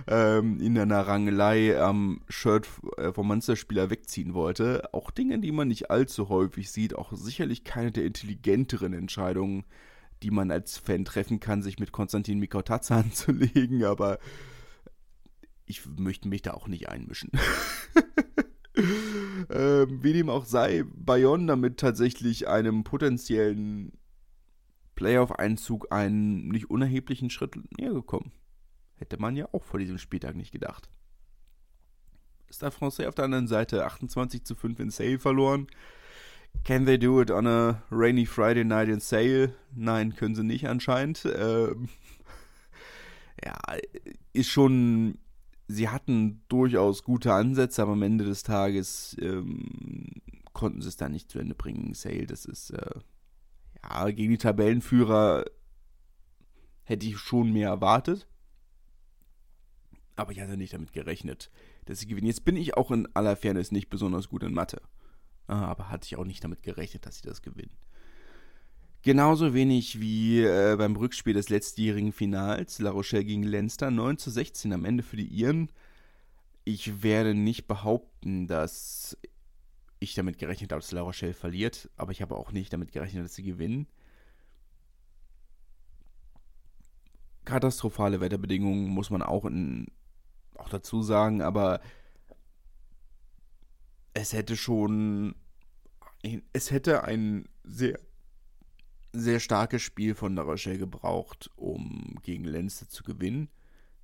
ähm, 0.07 0.61
in 0.61 0.79
einer 0.79 1.07
Rangelei 1.07 1.81
am 1.81 2.21
Shirt 2.29 2.69
äh, 2.99 3.13
vom 3.13 3.29
Monsterspieler 3.29 3.91
wegziehen 3.91 4.35
wollte. 4.35 4.93
Auch 4.93 5.11
Dinge, 5.11 5.39
die 5.39 5.53
man 5.53 5.69
nicht 5.69 5.91
allzu 5.91 6.29
häufig 6.29 6.71
sieht, 6.71 6.95
auch 6.95 7.13
sicherlich 7.15 7.65
keine 7.65 7.93
der 7.93 8.05
intelligenteren 8.05 8.93
Entscheidungen, 8.93 9.65
die 10.23 10.31
man 10.31 10.51
als 10.51 10.79
Fan 10.79 11.05
treffen 11.05 11.41
kann, 11.41 11.63
sich 11.63 11.79
mit 11.79 11.93
Konstantin 11.93 12.39
Mikau-Tatza 12.39 12.97
anzulegen, 13.01 13.85
aber 13.85 14.19
ich 15.67 15.85
möchte 15.87 16.29
mich 16.29 16.43
da 16.43 16.53
auch 16.53 16.69
nicht 16.69 16.89
einmischen. 16.89 17.31
ähm, 19.51 20.03
wie 20.03 20.13
dem 20.13 20.31
auch 20.31 20.45
sei, 20.45 20.85
Bayonne 20.95 21.47
damit 21.47 21.79
tatsächlich 21.79 22.49
einem 22.49 22.85
potenziellen 22.85 23.93
Playoff-Einzug 24.95 25.93
einen 25.93 26.49
nicht 26.49 26.71
unerheblichen 26.71 27.31
Schritt 27.31 27.57
näher 27.79 27.93
gekommen. 27.93 28.33
Hätte 28.97 29.19
man 29.19 29.37
ja 29.37 29.49
auch 29.53 29.65
vor 29.65 29.79
diesem 29.79 29.99
Spieltag 29.99 30.37
nicht 30.37 30.53
gedacht. 30.53 30.89
Stade 32.51 32.73
Francais 32.73 33.07
auf 33.07 33.15
der 33.15 33.27
anderen 33.27 33.49
Seite 33.49 33.85
28 33.85 34.45
zu 34.45 34.55
5 34.55 34.79
in 34.81 34.91
Sale 34.91 35.19
verloren. 35.19 35.67
Can 36.65 36.85
they 36.85 36.99
do 36.99 37.21
it 37.21 37.31
on 37.31 37.47
a 37.47 37.83
rainy 37.91 38.27
Friday 38.27 38.65
night 38.65 38.89
in 38.89 39.01
Sale? 39.01 39.55
Nein, 39.75 40.15
können 40.17 40.35
sie 40.35 40.43
nicht 40.43 40.69
anscheinend. 40.69 41.25
Ähm, 41.25 41.89
ja, 43.45 43.57
ist 44.33 44.49
schon. 44.49 45.19
Sie 45.69 45.89
hatten 45.89 46.43
durchaus 46.49 47.03
gute 47.03 47.33
Ansätze, 47.33 47.83
aber 47.83 47.93
am 47.93 48.03
Ende 48.03 48.25
des 48.25 48.45
Tages 48.45 49.17
ähm, 49.21 50.11
konnten 50.53 50.81
sie 50.81 50.89
es 50.89 50.97
da 50.97 51.09
nicht 51.09 51.29
zu 51.29 51.41
Ende 51.41 51.57
bringen. 51.57 51.93
Sale, 51.95 52.27
das 52.27 52.45
ist 52.45 52.71
äh, 52.71 53.01
ja, 53.83 54.11
gegen 54.11 54.31
die 54.31 54.39
Tabellenführer 54.39 55.45
hätte 56.85 57.07
ich 57.07 57.19
schon 57.19 57.53
mehr 57.53 57.69
erwartet. 57.69 58.27
Aber 60.15 60.33
ich 60.33 60.41
hatte 60.41 60.57
nicht 60.57 60.73
damit 60.73 60.93
gerechnet, 60.93 61.51
dass 61.85 62.01
sie 62.01 62.07
gewinnen. 62.07 62.27
Jetzt 62.27 62.45
bin 62.45 62.57
ich 62.57 62.77
auch 62.77 62.91
in 62.91 63.07
aller 63.15 63.37
Fairness 63.37 63.71
nicht 63.71 63.91
besonders 63.91 64.29
gut 64.29 64.43
in 64.43 64.55
Mathe. 64.55 64.81
Aber 65.47 65.91
hatte 65.91 66.07
ich 66.07 66.17
auch 66.17 66.25
nicht 66.25 66.43
damit 66.43 66.63
gerechnet, 66.63 67.07
dass 67.07 67.19
sie 67.19 67.29
das 67.29 67.43
gewinnen. 67.43 67.77
Genauso 69.03 69.55
wenig 69.55 70.01
wie 70.01 70.43
äh, 70.43 70.75
beim 70.77 70.97
Rückspiel 70.97 71.35
des 71.35 71.49
letztjährigen 71.49 72.13
Finals, 72.13 72.81
La 72.81 72.91
Rochelle 72.91 73.25
gegen 73.25 73.45
Leinster, 73.45 73.93
9 73.93 74.19
zu 74.19 74.31
16 74.31 74.73
am 74.73 74.85
Ende 74.85 75.05
für 75.05 75.17
die 75.17 75.29
Iren. 75.29 75.71
Ich 76.65 77.05
werde 77.05 77.33
nicht 77.33 77.69
behaupten, 77.69 78.49
dass 78.49 79.17
ich 80.01 80.15
damit 80.15 80.39
gerechnet 80.39 80.73
habe, 80.73 80.81
dass 80.81 80.91
La 80.91 81.03
Rochelle 81.03 81.35
verliert, 81.35 81.89
aber 81.97 82.11
ich 82.11 82.21
habe 82.21 82.35
auch 82.35 82.51
nicht 82.51 82.73
damit 82.73 82.91
gerechnet, 82.91 83.25
dass 83.25 83.37
sie 83.37 83.45
gewinnen. 83.45 83.87
Katastrophale 87.45 88.21
Wetterbedingungen 88.21 88.89
muss 88.89 89.11
man 89.11 89.23
auch, 89.23 89.45
in, 89.45 89.87
auch 90.57 90.69
dazu 90.69 91.03
sagen, 91.03 91.43
aber 91.43 91.81
es 94.17 94.33
hätte 94.33 94.57
schon, 94.57 95.35
es 96.55 96.71
hätte 96.71 97.05
ein 97.05 97.45
sehr, 97.65 97.99
sehr 99.13 99.41
starkes 99.41 99.83
Spiel 99.83 100.15
von 100.15 100.35
La 100.35 100.43
Rochelle 100.43 100.79
gebraucht, 100.79 101.51
um 101.55 102.19
gegen 102.23 102.45
Leinster 102.45 102.89
zu 102.89 103.03
gewinnen. 103.05 103.51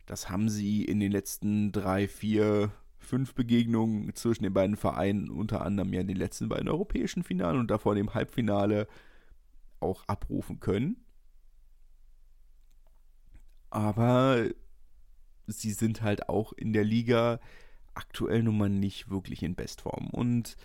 Das 0.05 0.29
haben 0.29 0.51
sie 0.51 0.85
in 0.85 1.01
den 1.01 1.13
letzten 1.13 1.73
drei, 1.73 2.09
vier, 2.09 2.73
fünf 2.99 3.35
Begegnungen 3.35 4.15
zwischen 4.15 4.43
den 4.43 4.53
beiden 4.53 4.77
Vereinen, 4.77 5.31
unter 5.31 5.63
anderem 5.63 5.95
ja 5.95 6.03
in 6.03 6.09
den 6.09 6.19
letzten 6.19 6.51
beiden 6.51 6.69
europäischen 6.69 7.23
Finalen 7.23 7.59
und 7.59 7.71
davor 7.71 7.95
dem 7.95 8.13
Halbfinale 8.13 8.89
auch 9.81 10.05
abrufen 10.09 10.61
können. 10.61 11.07
Aber 13.71 14.47
sie 15.47 15.73
sind 15.73 16.03
halt 16.03 16.29
auch 16.29 16.53
in 16.53 16.75
der 16.75 16.85
Liga 16.85 17.41
aktuell 17.95 18.43
nun 18.43 18.59
mal 18.59 18.69
nicht 18.69 19.11
wirklich 19.11 19.43
in 19.43 19.55
Bestform. 19.55 20.09
Und 20.11 20.57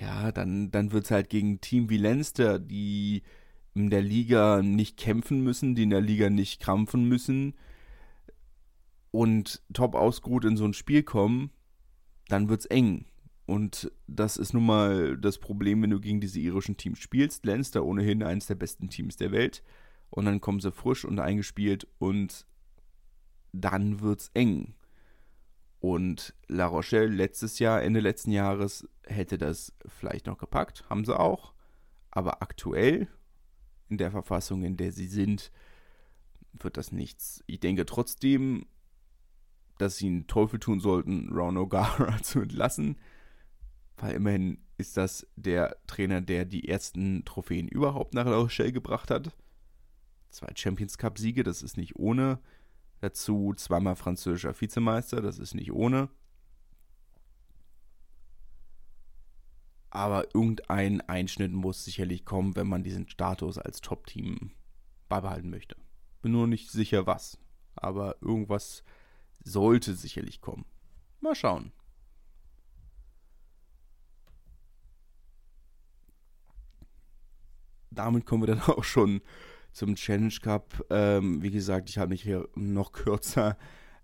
ja, 0.00 0.32
dann, 0.32 0.70
dann 0.70 0.92
wird 0.92 1.04
es 1.04 1.10
halt 1.10 1.28
gegen 1.28 1.52
ein 1.52 1.60
Team 1.60 1.90
wie 1.90 1.98
Leinster, 1.98 2.58
die 2.58 3.22
in 3.74 3.90
der 3.90 4.02
Liga 4.02 4.62
nicht 4.62 4.96
kämpfen 4.96 5.42
müssen, 5.42 5.74
die 5.74 5.84
in 5.84 5.90
der 5.90 6.00
Liga 6.00 6.30
nicht 6.30 6.60
krampfen 6.60 7.04
müssen 7.04 7.54
und 9.10 9.62
top 9.72 9.94
ausgeruht 9.94 10.44
in 10.44 10.56
so 10.56 10.64
ein 10.64 10.74
Spiel 10.74 11.02
kommen, 11.02 11.50
dann 12.28 12.48
wird 12.48 12.60
es 12.60 12.66
eng. 12.66 13.06
Und 13.46 13.90
das 14.06 14.36
ist 14.36 14.54
nun 14.54 14.66
mal 14.66 15.18
das 15.18 15.38
Problem, 15.38 15.82
wenn 15.82 15.90
du 15.90 16.00
gegen 16.00 16.20
diese 16.20 16.38
irischen 16.38 16.76
Teams 16.76 17.00
spielst. 17.00 17.44
Leinster 17.44 17.84
ohnehin 17.84 18.22
eines 18.22 18.46
der 18.46 18.54
besten 18.54 18.88
Teams 18.88 19.16
der 19.16 19.32
Welt. 19.32 19.64
Und 20.10 20.26
dann 20.26 20.40
kommen 20.40 20.60
sie 20.60 20.70
frisch 20.70 21.04
und 21.04 21.18
eingespielt 21.18 21.86
und 21.98 22.46
dann 23.52 24.00
wird 24.00 24.20
es 24.20 24.30
eng. 24.34 24.74
Und 25.80 26.34
La 26.46 26.66
Rochelle 26.66 27.06
letztes 27.06 27.58
Jahr, 27.58 27.82
Ende 27.82 28.00
letzten 28.00 28.30
Jahres, 28.30 28.86
hätte 29.06 29.38
das 29.38 29.72
vielleicht 29.86 30.26
noch 30.26 30.38
gepackt, 30.38 30.84
haben 30.90 31.06
sie 31.06 31.18
auch. 31.18 31.54
Aber 32.10 32.42
aktuell, 32.42 33.08
in 33.88 33.96
der 33.96 34.10
Verfassung, 34.10 34.62
in 34.62 34.76
der 34.76 34.92
sie 34.92 35.06
sind, 35.06 35.50
wird 36.52 36.76
das 36.76 36.92
nichts. 36.92 37.42
Ich 37.46 37.60
denke 37.60 37.86
trotzdem, 37.86 38.66
dass 39.78 39.96
sie 39.96 40.08
einen 40.08 40.26
Teufel 40.26 40.60
tun 40.60 40.80
sollten, 40.80 41.30
Ron 41.32 41.56
O'Gara 41.56 42.22
zu 42.22 42.40
entlassen. 42.40 42.98
Weil 43.96 44.14
immerhin 44.14 44.58
ist 44.76 44.96
das 44.96 45.26
der 45.36 45.76
Trainer, 45.86 46.20
der 46.20 46.44
die 46.44 46.68
ersten 46.68 47.24
Trophäen 47.24 47.68
überhaupt 47.68 48.14
nach 48.14 48.26
La 48.26 48.36
Rochelle 48.36 48.72
gebracht 48.72 49.10
hat. 49.10 49.34
Zwei 50.30 50.48
Champions 50.54 50.98
Cup-Siege, 50.98 51.42
das 51.42 51.62
ist 51.62 51.76
nicht 51.76 51.96
ohne. 51.96 52.38
Dazu 53.00 53.54
zweimal 53.56 53.96
französischer 53.96 54.58
Vizemeister, 54.60 55.22
das 55.22 55.38
ist 55.38 55.54
nicht 55.54 55.72
ohne. 55.72 56.10
Aber 59.88 60.34
irgendein 60.34 61.00
Einschnitt 61.00 61.52
muss 61.52 61.84
sicherlich 61.84 62.24
kommen, 62.24 62.54
wenn 62.54 62.68
man 62.68 62.84
diesen 62.84 63.08
Status 63.08 63.58
als 63.58 63.80
Top-Team 63.80 64.52
beibehalten 65.08 65.50
möchte. 65.50 65.76
Bin 66.22 66.32
nur 66.32 66.46
nicht 66.46 66.70
sicher, 66.70 67.06
was. 67.06 67.38
Aber 67.74 68.16
irgendwas 68.20 68.84
sollte 69.42 69.94
sicherlich 69.94 70.40
kommen. 70.40 70.64
Mal 71.20 71.34
schauen. 71.34 71.72
Damit 77.90 78.26
kommen 78.26 78.42
wir 78.42 78.54
dann 78.54 78.60
auch 78.76 78.84
schon 78.84 79.22
zum 79.72 79.94
Challenge 79.94 80.34
Cup. 80.42 80.84
Ähm, 80.90 81.42
wie 81.42 81.50
gesagt, 81.50 81.90
ich 81.90 81.98
habe 81.98 82.10
mich 82.10 82.22
hier 82.22 82.48
noch 82.54 82.92
kürzer. 82.92 83.56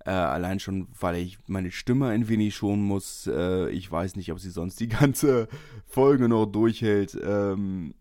Äh, 0.04 0.10
allein 0.10 0.60
schon, 0.60 0.86
weil 0.98 1.16
ich 1.16 1.38
meine 1.46 1.72
Stimme 1.72 2.08
ein 2.08 2.28
wenig 2.28 2.54
schonen 2.54 2.84
muss. 2.84 3.26
Äh, 3.26 3.70
ich 3.70 3.90
weiß 3.90 4.16
nicht, 4.16 4.30
ob 4.30 4.38
sie 4.38 4.50
sonst 4.50 4.78
die 4.78 4.88
ganze 4.88 5.48
Folge 5.84 6.28
noch 6.28 6.46
durchhält. 6.46 7.18
Ähm, 7.22 7.94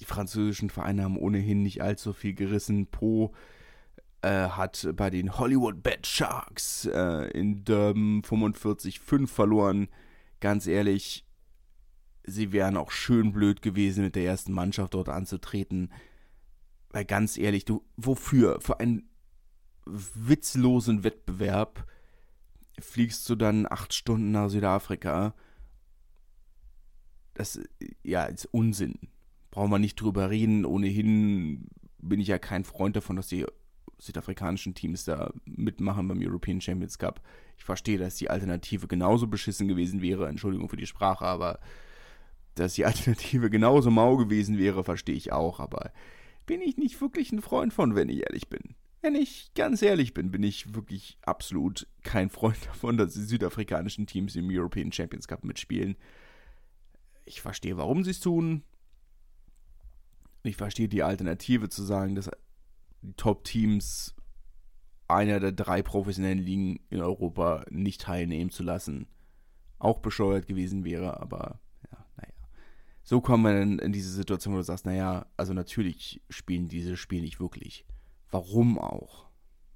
die 0.00 0.04
französischen 0.04 0.70
Vereine 0.70 1.04
haben 1.04 1.16
ohnehin 1.16 1.62
nicht 1.62 1.82
allzu 1.82 2.12
viel 2.12 2.34
gerissen. 2.34 2.86
Po 2.86 3.32
äh, 4.22 4.48
hat 4.48 4.88
bei 4.94 5.10
den 5.10 5.38
Hollywood 5.38 5.82
Bad 5.82 6.06
Sharks 6.06 6.86
äh, 6.86 7.30
in 7.30 7.64
Durban 7.64 8.22
45-5 8.22 9.26
verloren. 9.28 9.88
Ganz 10.40 10.66
ehrlich, 10.66 11.24
sie 12.24 12.52
wären 12.52 12.76
auch 12.76 12.90
schön 12.90 13.32
blöd 13.32 13.62
gewesen, 13.62 14.04
mit 14.04 14.16
der 14.16 14.24
ersten 14.24 14.52
Mannschaft 14.52 14.94
dort 14.94 15.08
anzutreten. 15.08 15.92
Weil 16.90 17.04
ganz 17.04 17.36
ehrlich, 17.36 17.64
du, 17.64 17.84
wofür? 17.96 18.60
Für 18.60 18.80
einen 18.80 19.08
witzlosen 19.84 21.04
Wettbewerb 21.04 21.86
fliegst 22.78 23.28
du 23.28 23.34
dann 23.34 23.66
acht 23.68 23.94
Stunden 23.94 24.30
nach 24.30 24.48
Südafrika. 24.48 25.34
Das, 27.34 27.60
ja, 28.02 28.24
ist 28.24 28.46
Unsinn. 28.46 28.98
Brauchen 29.50 29.70
wir 29.70 29.78
nicht 29.78 30.00
drüber 30.00 30.30
reden. 30.30 30.64
Ohnehin 30.64 31.66
bin 31.98 32.20
ich 32.20 32.28
ja 32.28 32.38
kein 32.38 32.64
Freund 32.64 32.96
davon, 32.96 33.16
dass 33.16 33.28
die 33.28 33.46
südafrikanischen 33.98 34.74
Teams 34.74 35.04
da 35.04 35.32
mitmachen 35.44 36.06
beim 36.08 36.20
European 36.22 36.60
Champions 36.60 36.98
Cup. 36.98 37.20
Ich 37.56 37.64
verstehe, 37.64 37.98
dass 37.98 38.16
die 38.16 38.30
Alternative 38.30 38.86
genauso 38.86 39.26
beschissen 39.26 39.66
gewesen 39.66 40.00
wäre. 40.02 40.28
Entschuldigung 40.28 40.68
für 40.68 40.76
die 40.76 40.86
Sprache, 40.86 41.24
aber 41.24 41.58
dass 42.54 42.74
die 42.74 42.84
Alternative 42.84 43.50
genauso 43.50 43.90
mau 43.90 44.16
gewesen 44.16 44.58
wäre, 44.58 44.84
verstehe 44.84 45.16
ich 45.16 45.32
auch. 45.32 45.58
Aber 45.60 45.92
bin 46.48 46.62
ich 46.62 46.78
nicht 46.78 47.00
wirklich 47.00 47.30
ein 47.30 47.42
Freund 47.42 47.72
von, 47.72 47.94
wenn 47.94 48.08
ich 48.08 48.22
ehrlich 48.22 48.48
bin. 48.48 48.74
Wenn 49.02 49.14
ich 49.14 49.52
ganz 49.54 49.82
ehrlich 49.82 50.14
bin, 50.14 50.32
bin 50.32 50.42
ich 50.42 50.74
wirklich 50.74 51.18
absolut 51.22 51.86
kein 52.02 52.30
Freund 52.30 52.58
davon, 52.66 52.96
dass 52.96 53.14
die 53.14 53.20
südafrikanischen 53.20 54.06
Teams 54.08 54.34
im 54.34 54.48
European 54.50 54.90
Champions 54.90 55.28
Cup 55.28 55.44
mitspielen. 55.44 55.96
Ich 57.26 57.42
verstehe, 57.42 57.76
warum 57.76 58.02
sie 58.02 58.10
es 58.10 58.20
tun. 58.20 58.64
Ich 60.42 60.56
verstehe 60.56 60.88
die 60.88 61.02
Alternative 61.02 61.68
zu 61.68 61.82
sagen, 61.82 62.14
dass 62.14 62.30
die 63.02 63.12
Top-Teams 63.12 64.16
einer 65.06 65.40
der 65.40 65.52
drei 65.52 65.82
professionellen 65.82 66.38
Ligen 66.38 66.80
in 66.88 67.02
Europa 67.02 67.64
nicht 67.70 68.00
teilnehmen 68.00 68.50
zu 68.50 68.62
lassen. 68.62 69.06
Auch 69.78 69.98
bescheuert 69.98 70.46
gewesen 70.46 70.84
wäre, 70.84 71.20
aber 71.20 71.60
so 73.08 73.22
kommen 73.22 73.44
wir 73.44 73.58
dann 73.58 73.78
in 73.78 73.90
diese 73.90 74.10
Situation, 74.10 74.52
wo 74.52 74.58
du 74.58 74.64
sagst, 74.64 74.84
naja, 74.84 75.24
also 75.38 75.54
natürlich 75.54 76.20
spielen 76.28 76.68
diese 76.68 76.94
Spiele 76.98 77.22
nicht 77.22 77.40
wirklich. 77.40 77.86
Warum 78.30 78.78
auch? 78.78 79.24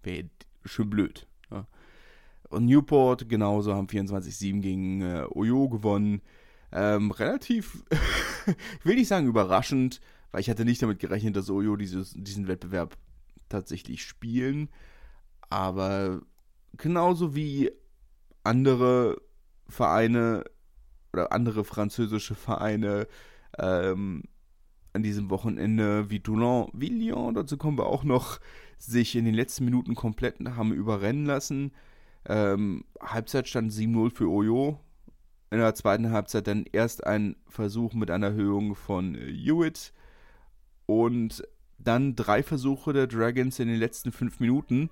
Wäre 0.02 0.28
schön 0.66 0.90
blöd. 0.90 1.26
Ja. 1.50 1.66
Und 2.50 2.66
Newport 2.66 3.30
genauso 3.30 3.74
haben 3.74 3.86
24-7 3.86 4.60
gegen 4.60 5.00
äh, 5.00 5.24
Oyo 5.30 5.70
gewonnen. 5.70 6.20
Ähm, 6.72 7.10
relativ, 7.10 7.82
ich 8.78 8.84
will 8.84 8.96
nicht 8.96 9.08
sagen 9.08 9.26
überraschend, 9.26 10.02
weil 10.30 10.42
ich 10.42 10.50
hatte 10.50 10.66
nicht 10.66 10.82
damit 10.82 10.98
gerechnet, 10.98 11.34
dass 11.34 11.48
Oyo 11.48 11.76
dieses, 11.76 12.12
diesen 12.12 12.48
Wettbewerb 12.48 12.98
tatsächlich 13.48 14.04
spielen. 14.04 14.68
Aber 15.48 16.20
genauso 16.76 17.34
wie 17.34 17.70
andere 18.44 19.22
Vereine 19.70 20.44
oder 21.12 21.32
andere 21.32 21.64
französische 21.64 22.34
Vereine 22.34 23.06
ähm, 23.58 24.24
an 24.92 25.02
diesem 25.02 25.30
Wochenende 25.30 26.10
wie 26.10 26.20
Toulon, 26.20 26.70
wie 26.72 26.88
Lyon, 26.88 27.34
dazu 27.34 27.56
kommen 27.56 27.78
wir 27.78 27.86
auch 27.86 28.04
noch, 28.04 28.40
sich 28.78 29.16
in 29.16 29.24
den 29.24 29.34
letzten 29.34 29.64
Minuten 29.64 29.94
komplett 29.94 30.36
haben 30.40 30.72
überrennen 30.72 31.24
lassen. 31.24 31.72
Ähm, 32.28 32.84
Halbzeitstand 33.00 33.72
7-0 33.72 34.14
für 34.14 34.28
Oyo. 34.28 34.80
In 35.50 35.58
der 35.58 35.74
zweiten 35.74 36.10
Halbzeit 36.10 36.46
dann 36.46 36.64
erst 36.72 37.06
ein 37.06 37.36
Versuch 37.46 37.94
mit 37.94 38.10
einer 38.10 38.28
Erhöhung 38.28 38.74
von 38.74 39.14
Hewitt 39.14 39.92
und 40.86 41.46
dann 41.78 42.16
drei 42.16 42.42
Versuche 42.42 42.92
der 42.92 43.06
Dragons 43.06 43.58
in 43.58 43.68
den 43.68 43.78
letzten 43.78 44.12
fünf 44.12 44.40
Minuten 44.40 44.90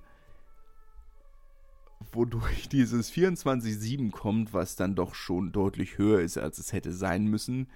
wodurch 2.11 2.69
dieses 2.69 3.11
24-7 3.11 4.11
kommt, 4.11 4.53
was 4.53 4.75
dann 4.75 4.95
doch 4.95 5.15
schon 5.15 5.51
deutlich 5.51 5.97
höher 5.97 6.21
ist, 6.21 6.37
als 6.37 6.57
es 6.57 6.73
hätte 6.73 6.91
sein 6.91 7.25
müssen, 7.25 7.67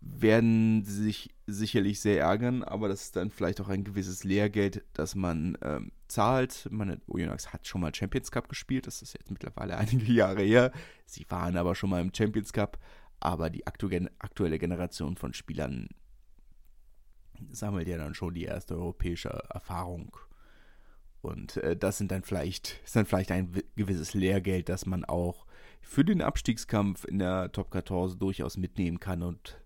werden 0.00 0.84
sie 0.84 1.02
sich 1.02 1.34
sicherlich 1.46 2.00
sehr 2.00 2.20
ärgern, 2.20 2.62
aber 2.62 2.88
das 2.88 3.02
ist 3.04 3.16
dann 3.16 3.30
vielleicht 3.30 3.60
auch 3.60 3.68
ein 3.68 3.84
gewisses 3.84 4.24
Lehrgeld, 4.24 4.84
das 4.92 5.14
man 5.14 5.56
ähm, 5.62 5.92
zahlt. 6.08 6.68
Meine 6.70 7.00
Oyonnax 7.06 7.52
hat 7.52 7.66
schon 7.66 7.80
mal 7.80 7.94
Champions 7.94 8.30
Cup 8.30 8.48
gespielt, 8.48 8.86
das 8.86 9.02
ist 9.02 9.14
jetzt 9.14 9.30
mittlerweile 9.30 9.76
einige 9.78 10.12
Jahre 10.12 10.42
her. 10.42 10.72
Sie 11.06 11.24
waren 11.28 11.56
aber 11.56 11.74
schon 11.74 11.90
mal 11.90 12.02
im 12.02 12.12
Champions 12.14 12.52
Cup, 12.52 12.78
aber 13.20 13.50
die 13.50 13.66
aktuelle 13.66 14.58
Generation 14.58 15.16
von 15.16 15.32
Spielern 15.32 15.88
sammelt 17.50 17.88
ja 17.88 17.96
dann 17.96 18.14
schon 18.14 18.34
die 18.34 18.44
erste 18.44 18.76
europäische 18.76 19.30
Erfahrung. 19.50 20.16
Und 21.24 21.56
äh, 21.58 21.74
das 21.76 21.98
sind 21.98 22.10
dann 22.10 22.22
vielleicht, 22.22 22.80
ist 22.84 22.96
dann 22.96 23.06
vielleicht 23.06 23.32
ein 23.32 23.50
gewisses 23.76 24.12
Lehrgeld, 24.14 24.68
das 24.68 24.84
man 24.84 25.04
auch 25.04 25.46
für 25.80 26.04
den 26.04 26.20
Abstiegskampf 26.20 27.04
in 27.04 27.18
der 27.18 27.50
Top 27.50 27.72
14 27.72 28.18
durchaus 28.18 28.56
mitnehmen 28.56 29.00
kann 29.00 29.22
und 29.22 29.58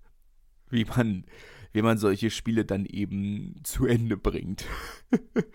wie 0.71 0.85
man, 0.85 1.25
wie 1.73 1.83
man 1.83 1.99
solche 1.99 2.31
Spiele 2.31 2.65
dann 2.65 2.87
eben 2.87 3.61
zu 3.65 3.87
Ende 3.87 4.17
bringt. 4.17 4.67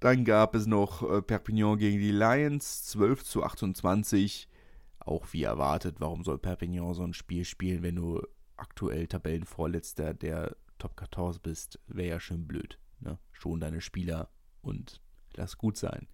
dann 0.00 0.24
gab 0.24 0.54
es 0.54 0.66
noch 0.66 1.08
äh, 1.08 1.22
Perpignan 1.22 1.78
gegen 1.78 1.98
die 1.98 2.12
Lions, 2.12 2.84
12 2.86 3.24
zu 3.24 3.44
28. 3.44 4.48
Auch 4.98 5.32
wie 5.32 5.44
erwartet, 5.44 5.96
warum 5.98 6.24
soll 6.24 6.38
Perpignan 6.38 6.94
so 6.94 7.02
ein 7.02 7.14
Spiel 7.14 7.44
spielen, 7.44 7.82
wenn 7.82 7.96
du 7.96 8.22
aktuell 8.56 9.06
Tabellenvorletzter 9.06 10.14
der 10.14 10.56
Top 10.78 10.98
14 10.98 11.40
bist? 11.42 11.78
Wäre 11.86 12.08
ja 12.08 12.20
schön 12.20 12.46
blöd. 12.46 12.78
Ne? 13.00 13.18
Schon 13.32 13.60
deine 13.60 13.80
Spieler 13.80 14.30
und 14.62 15.00
lass 15.34 15.58
gut 15.58 15.76
sein. 15.76 16.08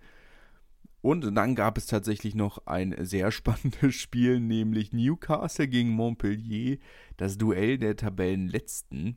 Und 1.01 1.35
dann 1.35 1.55
gab 1.55 1.79
es 1.79 1.87
tatsächlich 1.87 2.35
noch 2.35 2.67
ein 2.67 2.95
sehr 3.05 3.31
spannendes 3.33 3.95
Spiel, 3.95 4.41
nämlich 4.41 4.93
Newcastle 4.93 5.69
gegen 5.69 5.91
Montpellier, 5.91 6.79
das 7.17 7.39
Duell 7.39 7.79
der 7.79 7.97
Tabellenletzten. 7.97 9.17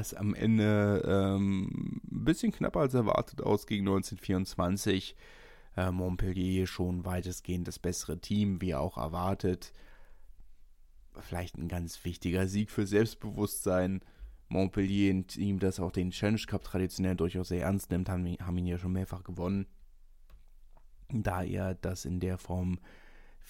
Das 0.00 0.14
am 0.14 0.34
Ende 0.34 1.02
ähm, 1.06 2.00
ein 2.10 2.24
bisschen 2.24 2.52
knapper 2.52 2.80
als 2.80 2.94
erwartet 2.94 3.42
ausging 3.42 3.80
1924. 3.80 5.14
Äh, 5.76 5.90
Montpellier 5.90 6.66
schon 6.66 7.04
weitestgehend 7.04 7.68
das 7.68 7.78
bessere 7.78 8.18
Team, 8.18 8.62
wie 8.62 8.74
auch 8.74 8.96
erwartet. 8.96 9.72
Vielleicht 11.18 11.58
ein 11.58 11.68
ganz 11.68 12.02
wichtiger 12.04 12.46
Sieg 12.46 12.70
für 12.70 12.86
Selbstbewusstsein. 12.86 14.00
Montpellier, 14.48 15.12
ein 15.12 15.26
Team, 15.26 15.58
das 15.58 15.78
auch 15.78 15.92
den 15.92 16.10
Challenge 16.10 16.40
Cup 16.46 16.64
traditionell 16.64 17.14
durchaus 17.14 17.48
sehr 17.48 17.62
ernst 17.62 17.90
nimmt, 17.90 18.08
haben, 18.08 18.36
haben 18.40 18.58
ihn 18.58 18.66
ja 18.66 18.78
schon 18.78 18.92
mehrfach 18.92 19.22
gewonnen. 19.22 19.66
Da 21.10 21.42
er 21.42 21.74
das 21.74 22.06
in 22.06 22.20
der 22.20 22.38
Form 22.38 22.78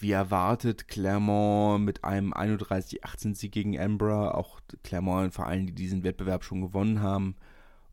wie 0.01 0.13
erwartet, 0.13 0.89
Clermont 0.89 1.85
mit 1.85 2.05
einem 2.05 2.33
31-18-Sieg 2.33 3.53
gegen 3.53 3.75
Embra, 3.75 4.33
auch 4.33 4.61
Clermont 4.83 5.27
ein 5.27 5.31
Verein, 5.33 5.67
die 5.67 5.75
diesen 5.75 6.05
Wettbewerb 6.05 6.45
schon 6.45 6.61
gewonnen 6.61 7.03
haben. 7.03 7.37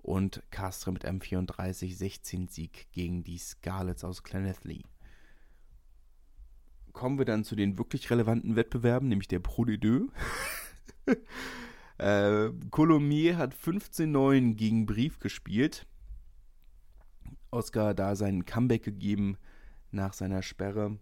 Und 0.01 0.41
Castres 0.51 0.93
mit 0.93 1.03
einem 1.03 1.19
34-16-Sieg 1.19 2.91
gegen 2.93 3.23
die 3.23 3.37
Scarlets 3.37 4.05
aus 4.05 4.23
Llanelli. 4.23 4.85
Kommen 6.93 7.17
wir 7.17 7.25
dann 7.25 7.43
zu 7.43 7.55
den 7.55 7.77
wirklich 7.77 8.09
relevanten 8.09 8.55
Wettbewerben, 8.55 9.09
nämlich 9.09 9.27
der 9.27 9.39
Pro 9.39 9.65
de 9.65 9.77
Deux. 9.77 10.09
äh, 11.97 12.49
Colomiers 12.71 13.37
hat 13.37 13.53
15-9 13.53 14.55
gegen 14.55 14.85
Brief 14.85 15.19
gespielt. 15.19 15.85
Oscar 17.51 17.93
da 17.93 18.15
seinen 18.15 18.45
Comeback 18.45 18.83
gegeben 18.83 19.37
nach 19.91 20.13
seiner 20.13 20.41
Sperre. 20.41 20.97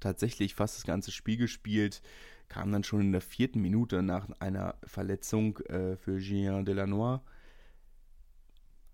Tatsächlich 0.00 0.54
fast 0.54 0.76
das 0.76 0.84
ganze 0.84 1.10
Spiel 1.10 1.36
gespielt, 1.36 2.02
kam 2.48 2.72
dann 2.72 2.84
schon 2.84 3.00
in 3.00 3.12
der 3.12 3.20
vierten 3.20 3.60
Minute 3.60 4.02
nach 4.02 4.28
einer 4.40 4.76
Verletzung 4.84 5.58
äh, 5.66 5.96
für 5.96 6.18
Julien 6.18 6.64
Delanois. 6.64 7.20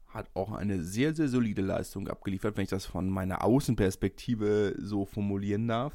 Hat 0.08 0.30
auch 0.34 0.52
eine 0.52 0.82
sehr, 0.82 1.14
sehr 1.14 1.28
solide 1.28 1.62
Leistung 1.62 2.08
abgeliefert, 2.08 2.56
wenn 2.56 2.64
ich 2.64 2.70
das 2.70 2.86
von 2.86 3.08
meiner 3.08 3.42
Außenperspektive 3.42 4.76
so 4.78 5.04
formulieren 5.04 5.66
darf. 5.66 5.94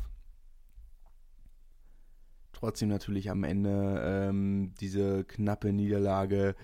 Trotzdem 2.51 2.89
natürlich 2.89 3.29
am 3.29 3.45
Ende 3.45 4.01
ähm, 4.03 4.73
diese 4.81 5.23
knappe 5.23 5.71
Niederlage 5.71 6.55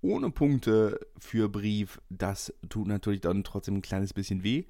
ohne 0.00 0.30
Punkte 0.30 1.00
für 1.18 1.48
Brief. 1.48 2.00
Das 2.10 2.52
tut 2.68 2.86
natürlich 2.86 3.20
dann 3.20 3.44
trotzdem 3.44 3.76
ein 3.76 3.82
kleines 3.82 4.12
bisschen 4.12 4.42
weh. 4.44 4.64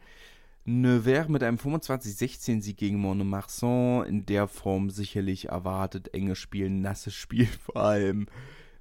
Nevers 0.65 1.29
mit 1.29 1.43
einem 1.43 1.57
25-16-Sieg 1.57 2.77
gegen 2.77 2.99
Montmarsan 2.99 4.07
in 4.07 4.27
der 4.27 4.47
Form 4.47 4.91
sicherlich 4.91 5.49
erwartet. 5.49 6.15
Enges 6.15 6.39
Spiel, 6.39 6.71
nasses 6.71 7.15
Spiel 7.15 7.47
vor 7.65 7.77
allem 7.77 8.27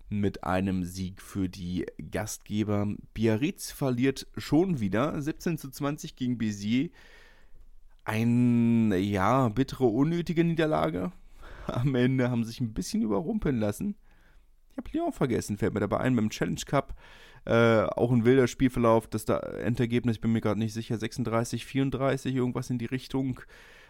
mit 0.09 0.43
einem 0.43 0.83
Sieg 0.83 1.21
für 1.21 1.49
die 1.49 1.85
Gastgeber. 2.11 2.87
Biarritz 3.13 3.71
verliert 3.71 4.27
schon 4.37 4.79
wieder 4.79 5.19
17 5.19 5.57
zu 5.57 5.69
20 5.71 6.15
gegen 6.15 6.37
Béziers. 6.37 6.91
Eine, 8.03 8.97
ja, 8.97 9.49
bittere, 9.49 9.85
unnötige 9.85 10.43
Niederlage. 10.43 11.11
Am 11.67 11.95
Ende 11.95 12.29
haben 12.29 12.43
sie 12.43 12.51
sich 12.51 12.61
ein 12.61 12.73
bisschen 12.73 13.01
überrumpeln 13.01 13.59
lassen. 13.59 13.95
Ich 14.71 14.77
habe 14.77 14.89
Lyon 14.91 15.13
vergessen, 15.13 15.57
fällt 15.57 15.73
mir 15.73 15.79
dabei 15.79 15.99
ein 15.99 16.15
beim 16.15 16.29
Challenge 16.29 16.61
Cup 16.65 16.95
äh, 17.45 17.81
auch 17.83 18.11
ein 18.11 18.25
wilder 18.25 18.47
Spielverlauf, 18.47 19.07
das 19.07 19.25
da 19.25 19.39
Endergebnis, 19.39 20.17
ich 20.17 20.21
bin 20.21 20.31
mir 20.31 20.41
gerade 20.41 20.59
nicht 20.59 20.73
sicher, 20.73 20.97
36, 20.97 21.65
34, 21.65 22.35
irgendwas 22.35 22.69
in 22.69 22.77
die 22.77 22.85
Richtung. 22.85 23.39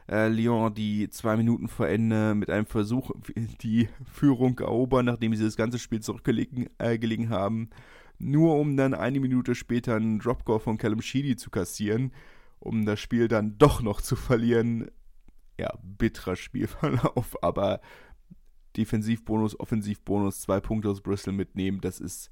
Äh, 0.10 0.30
Lyon, 0.30 0.74
die 0.74 1.10
zwei 1.10 1.38
Minuten 1.38 1.68
vor 1.68 1.88
Ende 1.88 2.34
mit 2.34 2.50
einem 2.50 2.66
Versuch 2.66 3.12
die 3.62 3.90
Führung 4.12 4.58
erobern, 4.60 5.06
nachdem 5.06 5.36
sie 5.36 5.44
das 5.44 5.58
ganze 5.58 5.80
Spiel 5.80 6.02
zurückgelegen 6.02 6.70
äh, 6.80 6.98
gelegen 6.98 7.30
haben, 7.30 7.70
nur 8.18 8.58
um 8.58 8.78
dann 8.78 8.94
eine 8.94 9.20
Minute 9.20 9.56
später 9.56 9.96
einen 9.96 10.20
Dropgoal 10.20 10.60
von 10.60 10.78
Callum 10.78 11.02
Sheedy 11.02 11.36
zu 11.36 11.50
kassieren, 11.50 12.12
um 12.60 12.86
das 12.86 13.00
Spiel 13.00 13.28
dann 13.28 13.58
doch 13.58 13.82
noch 13.82 14.02
zu 14.02 14.16
verlieren. 14.16 14.90
Ja, 15.60 15.74
bitterer 15.84 16.36
Spielverlauf, 16.36 17.38
aber 17.44 17.82
Defensivbonus, 18.78 19.60
Offensivbonus, 19.60 20.42
zwei 20.42 20.60
Punkte 20.60 20.90
aus 20.90 21.02
Bristol 21.02 21.34
mitnehmen, 21.34 21.82
das 21.82 22.00
ist 22.00 22.32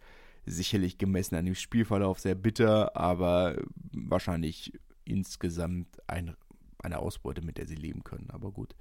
sicherlich 0.50 0.98
gemessen 0.98 1.36
an 1.36 1.46
dem 1.46 1.56
Spielverlauf 1.56 2.20
sehr 2.20 2.36
bitter, 2.36 2.96
aber 2.96 3.62
wahrscheinlich 3.92 4.74
insgesamt 5.06 5.88
ein, 6.08 6.36
eine 6.80 7.00
Ausbeute, 7.00 7.42
mit 7.42 7.58
der 7.58 7.68
sie 7.68 7.76
leben 7.76 8.04
können. 8.04 8.30
Aber 8.32 8.52
gut. 8.52 8.76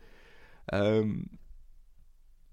Ähm, 0.70 1.38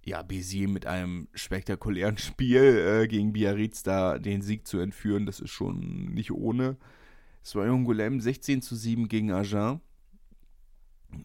ja, 0.05 0.21
Bézier 0.21 0.67
mit 0.67 0.85
einem 0.85 1.27
spektakulären 1.33 2.17
Spiel 2.17 2.61
äh, 2.61 3.07
gegen 3.07 3.33
Biarritz 3.33 3.83
da 3.83 4.19
den 4.19 4.41
Sieg 4.41 4.67
zu 4.67 4.79
entführen, 4.79 5.25
das 5.25 5.39
ist 5.39 5.49
schon 5.49 6.13
nicht 6.13 6.31
ohne. 6.31 6.77
Soyon 7.41 7.85
Golem 7.85 8.19
16 8.19 8.61
zu 8.61 8.75
7 8.75 9.07
gegen 9.07 9.31
Agen. 9.31 9.81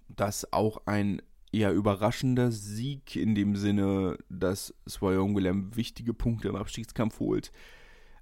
Das 0.09 0.53
auch 0.53 0.87
ein 0.87 1.23
eher 1.53 1.73
überraschender 1.73 2.53
Sieg 2.53 3.17
in 3.17 3.35
dem 3.35 3.57
Sinne, 3.57 4.19
dass 4.29 4.75
Soyon 4.87 5.35
Golem 5.35 5.75
wichtige 5.77 6.15
Punkte 6.15 6.49
im 6.49 6.57
Abstiegskampf 6.57 7.21
holt. 7.21 7.53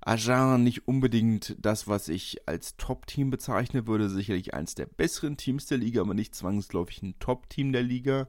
Agen 0.08 0.62
nicht 0.64 0.88
unbedingt 0.88 1.54
das, 1.60 1.86
was 1.86 2.08
ich 2.08 2.48
als 2.48 2.76
Top-Team 2.78 3.30
bezeichnen 3.30 3.86
würde. 3.86 4.08
Sicherlich 4.08 4.54
eines 4.54 4.74
der 4.74 4.86
besseren 4.86 5.36
Teams 5.36 5.66
der 5.66 5.78
Liga, 5.78 6.00
aber 6.00 6.14
nicht 6.14 6.34
zwangsläufig 6.34 7.02
ein 7.02 7.18
Top-Team 7.18 7.72
der 7.72 7.82
Liga. 7.82 8.26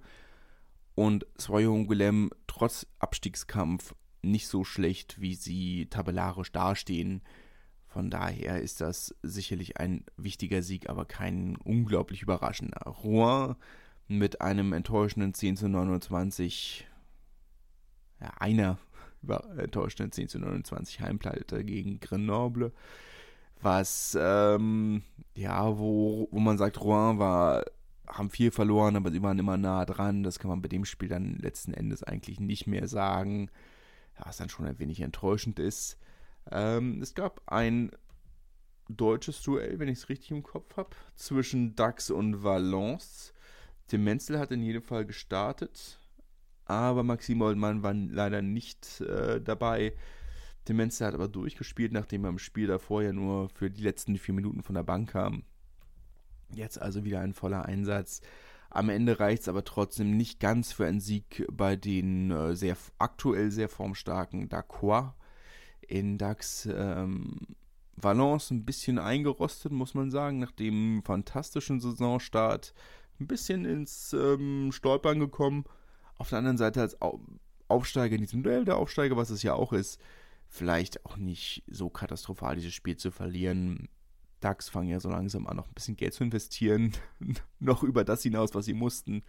Und 0.96 1.26
Soyon 1.38 1.88
Golem 1.88 2.32
trotz 2.48 2.86
Abstiegskampf 3.00 3.96
nicht 4.22 4.48
so 4.48 4.66
schlecht, 4.66 5.22
wie 5.22 5.36
sie 5.36 5.86
tabellarisch 5.90 6.52
dastehen. 6.52 7.22
Von 7.88 8.10
daher 8.10 8.62
ist 8.62 8.82
das 8.82 9.16
sicherlich 9.24 9.78
ein 9.78 10.04
wichtiger 10.18 10.62
Sieg, 10.62 10.90
aber 10.90 11.06
kein 11.06 11.56
unglaublich 11.56 12.22
überraschender. 12.22 12.82
Rouen 12.82 13.56
mit 14.10 14.42
einem 14.42 14.74
enttäuschenden 14.74 15.34
10 15.34 15.56
zu 15.56 15.70
29, 15.70 16.88
ja, 18.20 18.32
einer 18.38 18.78
enttäuschenden 19.58 20.12
10 20.12 20.28
zu 20.30 20.40
29 20.40 21.02
Heimpleite 21.02 21.64
gegen 21.64 22.00
Grenoble. 22.00 22.72
Was, 23.62 24.18
ähm, 24.20 25.04
ja, 25.36 25.78
wo, 25.78 26.30
wo 26.32 26.40
man 26.40 26.58
sagt, 26.58 26.80
Rouen 26.80 27.20
war, 27.20 27.66
haben 28.08 28.30
viel 28.30 28.52
verloren, 28.52 28.96
aber 28.96 29.12
sie 29.12 29.22
waren 29.22 29.40
immer 29.40 29.58
nah 29.58 29.86
dran. 29.86 30.24
Das 30.24 30.40
kann 30.40 30.50
man 30.50 30.62
bei 30.62 30.70
dem 30.70 30.86
Spiel 30.86 31.10
dann 31.10 31.36
letzten 31.36 31.74
Endes 31.74 32.04
eigentlich 32.04 32.40
nicht 32.40 32.68
mehr 32.68 32.88
sagen. 32.88 33.50
Ja, 34.18 34.26
was 34.26 34.38
dann 34.38 34.50
schon 34.50 34.66
ein 34.66 34.80
wenig 34.80 35.02
enttäuschend 35.02 35.60
ist. 35.60 35.98
Ähm, 36.52 37.02
es 37.02 37.14
gab 37.14 37.42
ein 37.48 37.92
deutsches 38.90 39.42
Duell, 39.44 39.80
wenn 39.80 39.88
ich 39.88 40.00
es 40.00 40.10
richtig 40.10 40.32
im 40.32 40.44
Kopf 40.44 40.78
habe, 40.78 40.96
zwischen 41.16 41.76
Dax 41.76 42.10
und 42.10 42.44
Valence. 42.44 43.34
Tim 43.88 44.04
Menzel 44.04 44.40
hat 44.40 44.52
in 44.52 44.64
jedem 44.64 44.84
Fall 44.84 45.06
gestartet, 45.06 46.00
aber 46.70 47.04
Maxim 47.04 47.42
Oldmann 47.42 47.84
war 47.84 47.94
leider 47.94 48.42
nicht 48.42 49.02
äh, 49.02 49.42
dabei. 49.42 49.94
Menster 50.74 51.08
hat 51.08 51.14
aber 51.14 51.28
durchgespielt, 51.28 51.92
nachdem 51.92 52.26
er 52.26 52.30
im 52.30 52.40
Spiel 52.40 52.68
davor 52.68 53.02
ja 53.02 53.14
nur 53.14 53.50
für 53.50 53.70
die 53.70 53.82
letzten 53.82 54.18
vier 54.18 54.36
Minuten 54.36 54.62
von 54.62 54.76
der 54.76 54.84
Bank 54.84 55.12
kam. 55.12 55.44
Jetzt 56.54 56.82
also 56.82 57.04
wieder 57.04 57.22
ein 57.22 57.34
voller 57.34 57.66
Einsatz. 57.66 58.22
Am 58.70 58.90
Ende 58.90 59.20
reicht 59.20 59.44
es 59.44 59.48
aber 59.48 59.64
trotzdem 59.64 60.16
nicht 60.16 60.40
ganz 60.40 60.72
für 60.72 60.86
einen 60.86 61.00
Sieg 61.00 61.46
bei 61.52 61.76
den 61.76 62.32
äh, 62.32 62.56
sehr 62.56 62.78
aktuell 63.00 63.52
sehr 63.52 63.70
formstarken 63.70 64.48
Dacois 64.50 65.16
in 65.82 66.18
DAX. 66.18 66.68
Ähm, 66.72 67.38
Valence 67.96 68.52
ein 68.52 68.66
bisschen 68.66 69.00
eingerostet, 69.00 69.72
muss 69.72 69.94
man 69.94 70.12
sagen, 70.12 70.40
nach 70.40 70.52
dem 70.52 71.02
fantastischen 71.04 71.80
Saisonstart. 71.80 72.74
Ein 73.20 73.28
bisschen 73.28 73.66
ins 73.66 74.14
ähm, 74.14 74.72
Stolpern 74.72 75.20
gekommen. 75.20 75.66
Auf 76.20 76.30
der 76.30 76.38
anderen 76.38 76.58
Seite 76.58 76.82
als 76.82 76.98
Aufsteiger 77.68 78.16
in 78.16 78.22
diesem 78.22 78.44
Duell, 78.44 78.66
der 78.66 78.78
Aufsteiger, 78.78 79.18
was 79.18 79.30
es 79.30 79.42
ja 79.42 79.54
auch 79.54 79.74
ist, 79.74 80.00
vielleicht 80.48 81.06
auch 81.06 81.18
nicht 81.18 81.64
so 81.68 81.90
katastrophal, 81.90 82.56
dieses 82.56 82.74
Spiel 82.74 82.98
zu 82.98 83.10
verlieren. 83.10 83.88
DAX 84.42 84.70
fangen 84.70 84.90
ja 84.90 85.00
so 85.00 85.10
langsam 85.10 85.48
an, 85.48 85.58
noch 85.58 85.68
ein 85.68 85.74
bisschen 85.74 85.96
Geld 85.96 86.14
zu 86.14 86.24
investieren, 86.24 86.94
noch 87.60 87.84
über 87.84 88.04
das 88.04 88.24
hinaus, 88.24 88.54
was 88.54 88.66
sie 88.66 88.74
mussten. 88.74 89.24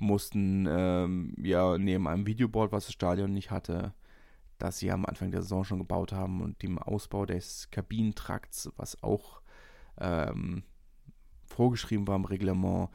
Mussten 0.00 0.66
ähm, 0.68 1.34
ja 1.40 1.78
neben 1.78 2.08
einem 2.08 2.26
Videoboard, 2.26 2.72
was 2.72 2.86
das 2.86 2.94
Stadion 2.94 3.32
nicht 3.32 3.50
hatte, 3.50 3.94
das 4.58 4.78
sie 4.78 4.90
am 4.90 5.06
Anfang 5.06 5.30
der 5.30 5.42
Saison 5.42 5.64
schon 5.64 5.78
gebaut 5.78 6.12
haben 6.12 6.40
und 6.40 6.62
dem 6.62 6.78
Ausbau 6.78 7.26
des 7.26 7.68
Kabinentrakts, 7.70 8.72
was 8.76 9.02
auch 9.02 9.40
ähm, 10.00 10.64
vorgeschrieben 11.46 12.08
war 12.08 12.16
im 12.16 12.24
Reglement, 12.24 12.90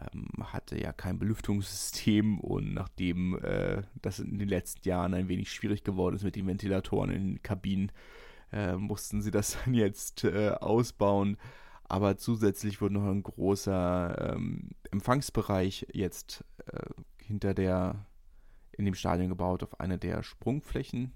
ähm, 0.00 0.28
hatte 0.52 0.80
ja 0.80 0.92
kein 0.92 1.18
Belüftungssystem 1.18 2.40
und 2.40 2.74
nachdem 2.74 3.38
äh, 3.42 3.82
das 4.02 4.18
in 4.18 4.38
den 4.38 4.48
letzten 4.48 4.88
Jahren 4.88 5.14
ein 5.14 5.28
wenig 5.28 5.50
schwierig 5.50 5.84
geworden 5.84 6.16
ist 6.16 6.24
mit 6.24 6.36
den 6.36 6.46
Ventilatoren 6.46 7.10
in 7.10 7.26
den 7.26 7.42
Kabinen, 7.42 7.92
äh, 8.52 8.76
mussten 8.76 9.22
sie 9.22 9.30
das 9.30 9.56
dann 9.64 9.74
jetzt 9.74 10.24
äh, 10.24 10.50
ausbauen. 10.50 11.36
Aber 11.88 12.16
zusätzlich 12.16 12.80
wurde 12.80 12.94
noch 12.94 13.04
ein 13.04 13.22
großer 13.22 14.34
ähm, 14.34 14.70
Empfangsbereich 14.90 15.86
jetzt 15.92 16.44
äh, 16.66 16.80
hinter 17.22 17.54
der, 17.54 18.06
in 18.72 18.84
dem 18.84 18.94
Stadion 18.94 19.28
gebaut, 19.28 19.62
auf 19.62 19.78
einer 19.78 19.96
der 19.96 20.24
Sprungflächen, 20.24 21.12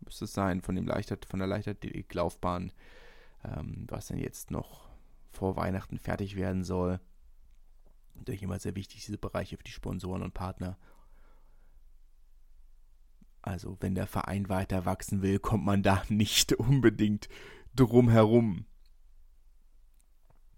müsste 0.00 0.24
es 0.24 0.32
sein, 0.32 0.62
von, 0.62 0.76
dem 0.76 0.86
Leichter, 0.86 1.18
von 1.28 1.40
der 1.40 1.48
Leichtathletik-Laufbahn, 1.48 2.72
ähm, 3.44 3.86
was 3.88 4.06
dann 4.08 4.18
jetzt 4.18 4.50
noch 4.50 4.88
vor 5.30 5.56
Weihnachten 5.56 5.98
fertig 5.98 6.36
werden 6.36 6.64
soll. 6.64 7.00
Natürlich 8.18 8.42
immer 8.42 8.58
sehr 8.58 8.74
wichtig, 8.76 9.04
diese 9.04 9.18
Bereiche 9.18 9.56
für 9.56 9.64
die 9.64 9.70
Sponsoren 9.70 10.22
und 10.22 10.34
Partner. 10.34 10.76
Also 13.42 13.76
wenn 13.80 13.94
der 13.94 14.06
Verein 14.06 14.48
weiter 14.48 14.84
wachsen 14.84 15.22
will, 15.22 15.38
kommt 15.38 15.64
man 15.64 15.82
da 15.82 16.02
nicht 16.08 16.52
unbedingt 16.52 17.28
drum 17.74 18.08
herum. 18.10 18.66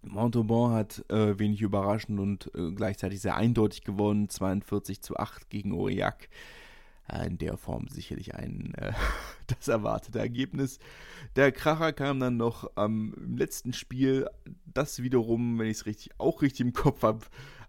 Montauban 0.03 0.73
hat 0.73 1.05
äh, 1.11 1.39
wenig 1.39 1.61
überraschend 1.61 2.19
und 2.19 2.51
äh, 2.55 2.73
gleichzeitig 2.73 3.21
sehr 3.21 3.37
eindeutig 3.37 3.85
gewonnen, 3.85 4.31
42 4.31 5.03
zu 5.03 5.17
8 5.17 5.51
gegen 5.51 5.73
Aurillac. 5.73 6.31
Äh, 7.11 7.27
in 7.27 7.39
der 7.39 7.57
Form 7.57 7.89
sicherlich 7.89 8.35
ein 8.35 8.75
äh, 8.75 8.93
das 9.47 9.69
erwartete 9.69 10.19
Ergebnis. 10.19 10.79
Der 11.37 11.53
Kracher 11.53 11.93
kam 11.93 12.21
dann 12.21 12.37
noch 12.37 12.71
am 12.77 13.15
letzten 13.37 13.73
Spiel, 13.73 14.29
das 14.67 15.03
wiederum, 15.03 15.59
wenn 15.59 15.67
ich 15.67 15.79
es 15.79 15.87
richtig 15.87 16.13
auch 16.19 16.43
richtig 16.43 16.67
im 16.67 16.73
Kopf 16.73 17.03
habe, 17.03 17.27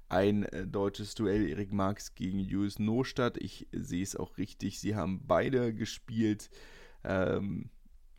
ein 0.10 0.44
äh, 0.44 0.68
deutsches 0.68 1.16
Duell 1.16 1.48
Erik 1.48 1.72
Marx 1.72 2.16
gegen 2.16 2.40
Julius 2.40 2.80
Nostadt. 2.80 3.38
Ich 3.38 3.68
sehe 3.72 4.04
es 4.04 4.16
auch 4.16 4.38
richtig. 4.38 4.80
Sie 4.80 4.96
haben 4.96 5.26
beide 5.26 5.74
gespielt. 5.74 6.50
Ähm, 7.04 7.70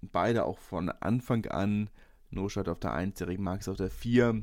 beide 0.00 0.44
auch 0.44 0.58
von 0.58 0.88
Anfang 0.88 1.46
an. 1.46 1.90
Nostadt 2.30 2.68
auf 2.68 2.80
der 2.80 2.94
1, 2.94 3.20
Erik 3.20 3.38
Marx 3.38 3.68
auf 3.68 3.76
der 3.76 3.90
4. 3.90 4.42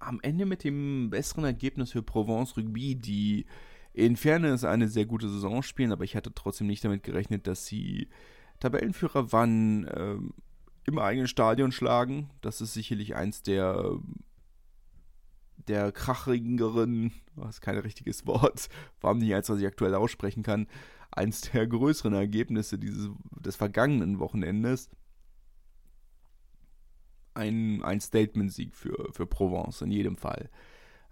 Am 0.00 0.18
Ende 0.22 0.44
mit 0.44 0.64
dem 0.64 1.08
besseren 1.10 1.44
Ergebnis 1.44 1.92
für 1.92 2.02
Provence 2.02 2.56
Rugby, 2.56 2.96
die 2.96 3.46
in 3.92 4.16
Fairness 4.16 4.64
eine 4.64 4.88
sehr 4.88 5.06
gute 5.06 5.28
Saison 5.28 5.62
spielen, 5.62 5.92
aber 5.92 6.04
ich 6.04 6.16
hatte 6.16 6.32
trotzdem 6.34 6.66
nicht 6.66 6.84
damit 6.84 7.02
gerechnet, 7.02 7.46
dass 7.46 7.66
sie 7.66 8.08
Tabellenführer 8.60 9.32
wann 9.32 9.84
äh, 9.84 10.16
im 10.86 10.98
eigenen 10.98 11.28
Stadion 11.28 11.72
schlagen. 11.72 12.30
Das 12.40 12.60
ist 12.60 12.74
sicherlich 12.74 13.16
eins 13.16 13.42
der 13.42 14.00
der 15.68 15.92
krachigeren, 15.92 17.12
das 17.36 17.56
ist 17.56 17.60
kein 17.60 17.78
richtiges 17.78 18.26
Wort, 18.26 18.68
allem 19.02 19.18
nicht 19.18 19.34
eins, 19.34 19.48
was 19.48 19.60
ich 19.60 19.66
aktuell 19.66 19.94
aussprechen 19.94 20.42
kann, 20.42 20.66
eins 21.10 21.42
der 21.42 21.66
größeren 21.66 22.14
Ergebnisse 22.14 22.78
dieses, 22.78 23.10
des 23.38 23.56
vergangenen 23.56 24.18
Wochenendes. 24.18 24.88
Ein, 27.34 27.82
ein 27.84 28.00
Statement-Sieg 28.00 28.74
für, 28.74 29.12
für 29.12 29.26
Provence 29.26 29.82
in 29.82 29.90
jedem 29.92 30.16
Fall. 30.16 30.50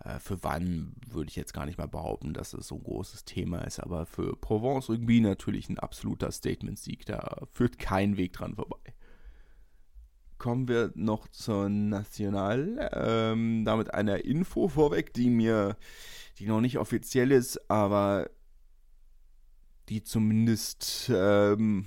Äh, 0.04 0.18
für 0.18 0.42
wann 0.42 0.94
würde 1.06 1.28
ich 1.30 1.36
jetzt 1.36 1.54
gar 1.54 1.66
nicht 1.66 1.78
mal 1.78 1.88
behaupten, 1.88 2.34
dass 2.34 2.54
es 2.54 2.68
so 2.68 2.76
ein 2.76 2.82
großes 2.82 3.24
Thema 3.24 3.58
ist, 3.66 3.80
aber 3.80 4.06
für 4.06 4.36
Provence 4.36 4.88
Rugby 4.88 5.20
natürlich 5.20 5.68
ein 5.68 5.78
absoluter 5.78 6.30
Statement-Sieg. 6.30 7.06
Da 7.06 7.46
führt 7.50 7.78
kein 7.78 8.16
Weg 8.16 8.32
dran 8.32 8.54
vorbei 8.54 8.78
kommen 10.38 10.68
wir 10.68 10.92
noch 10.94 11.28
zur 11.28 11.68
National. 11.68 12.90
Ähm, 12.92 13.64
damit 13.64 13.92
einer 13.92 14.24
Info 14.24 14.68
vorweg, 14.68 15.12
die 15.12 15.30
mir, 15.30 15.76
die 16.38 16.46
noch 16.46 16.60
nicht 16.60 16.78
offiziell 16.78 17.32
ist, 17.32 17.70
aber 17.70 18.30
die 19.88 20.02
zumindest 20.02 21.10
ähm, 21.14 21.86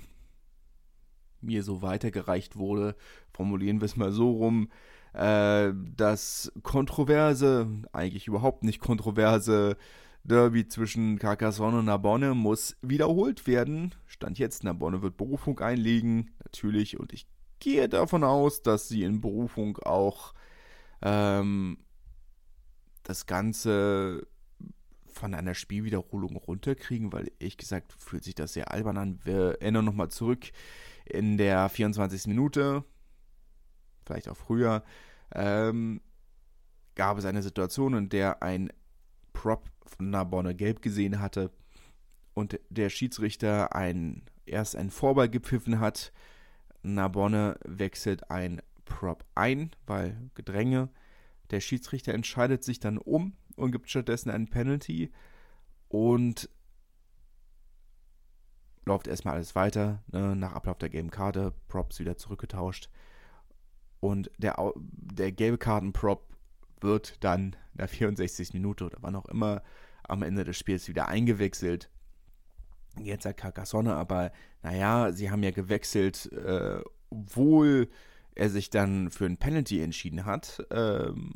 mir 1.40 1.62
so 1.62 1.82
weitergereicht 1.82 2.56
wurde. 2.56 2.94
Formulieren 3.32 3.80
wir 3.80 3.86
es 3.86 3.96
mal 3.96 4.12
so 4.12 4.30
rum. 4.30 4.68
Äh, 5.12 5.72
das 5.96 6.52
kontroverse, 6.62 7.68
eigentlich 7.92 8.26
überhaupt 8.28 8.64
nicht 8.64 8.80
kontroverse 8.80 9.76
Derby 10.24 10.68
zwischen 10.68 11.18
Carcassonne 11.18 11.80
und 11.80 11.86
Narbonne 11.86 12.34
muss 12.34 12.76
wiederholt 12.80 13.46
werden. 13.46 13.94
Stand 14.06 14.38
jetzt, 14.38 14.64
Narbonne 14.64 15.02
wird 15.02 15.16
Berufung 15.16 15.58
einlegen, 15.60 16.30
natürlich, 16.44 16.98
und 16.98 17.12
ich 17.12 17.26
gehe 17.58 17.88
davon 17.88 18.24
aus, 18.24 18.62
dass 18.62 18.88
sie 18.88 19.02
in 19.02 19.20
Berufung 19.20 19.78
auch 19.78 20.32
ähm, 21.02 21.78
das 23.02 23.26
Ganze 23.26 24.26
von 25.12 25.34
einer 25.34 25.54
Spielwiederholung 25.54 26.36
runterkriegen, 26.36 27.12
weil 27.12 27.30
ehrlich 27.38 27.56
gesagt 27.56 27.92
fühlt 27.98 28.24
sich 28.24 28.34
das 28.34 28.54
sehr 28.54 28.72
albern 28.72 28.96
an. 28.96 29.20
Wir 29.24 29.60
erinnern 29.60 29.84
nochmal 29.84 30.08
zurück 30.08 30.50
in 31.04 31.36
der 31.36 31.68
24. 31.68 32.26
Minute, 32.26 32.84
vielleicht 34.04 34.28
auch 34.28 34.36
früher, 34.36 34.82
ähm, 35.34 36.00
gab 36.94 37.18
es 37.18 37.24
eine 37.24 37.42
Situation, 37.42 37.94
in 37.94 38.08
der 38.08 38.42
ein 38.42 38.72
Prop 39.32 39.70
von 39.86 40.10
Narbonne 40.10 40.54
gelb 40.54 40.82
gesehen 40.82 41.20
hatte 41.20 41.50
und 42.34 42.58
der 42.70 42.90
Schiedsrichter 42.90 43.74
ein, 43.74 44.22
erst 44.46 44.76
einen 44.76 44.90
Vorball 44.90 45.28
gepfiffen 45.28 45.80
hat, 45.80 46.12
Narbonne 46.82 47.58
wechselt 47.64 48.30
ein 48.30 48.60
Prop 48.84 49.24
ein, 49.34 49.70
weil 49.86 50.30
Gedränge. 50.34 50.88
Der 51.50 51.60
Schiedsrichter 51.60 52.14
entscheidet 52.14 52.64
sich 52.64 52.80
dann 52.80 52.98
um 52.98 53.36
und 53.56 53.72
gibt 53.72 53.88
stattdessen 53.90 54.30
einen 54.30 54.48
Penalty 54.48 55.12
und 55.88 56.48
läuft 58.84 59.06
erstmal 59.06 59.34
alles 59.34 59.54
weiter. 59.54 60.02
Ne? 60.10 60.34
Nach 60.34 60.54
Ablauf 60.54 60.78
der 60.78 60.88
gelben 60.88 61.10
Karte, 61.10 61.52
Props 61.68 62.00
wieder 62.00 62.16
zurückgetauscht. 62.16 62.88
Und 64.02 64.30
der, 64.36 64.56
der 64.76 65.32
gelbe 65.32 65.56
Karten-Prop 65.56 66.26
wird 66.82 67.22
dann 67.24 67.56
in 67.72 67.78
der 67.78 67.88
64. 67.88 68.52
Minute 68.52 68.84
oder 68.84 68.98
wann 69.00 69.16
auch 69.16 69.26
immer 69.26 69.62
am 70.02 70.22
Ende 70.22 70.44
des 70.44 70.58
Spiels 70.58 70.88
wieder 70.88 71.08
eingewechselt 71.08 71.88
jetzt 73.00 73.24
sagt 73.24 73.40
Carcassonne, 73.40 73.94
aber 73.94 74.32
naja, 74.62 75.12
sie 75.12 75.30
haben 75.30 75.42
ja 75.42 75.50
gewechselt, 75.50 76.30
äh, 76.32 76.80
obwohl 77.10 77.88
er 78.34 78.50
sich 78.50 78.70
dann 78.70 79.10
für 79.10 79.26
ein 79.26 79.36
Penalty 79.36 79.82
entschieden 79.82 80.24
hat 80.24 80.64
ähm, 80.70 81.32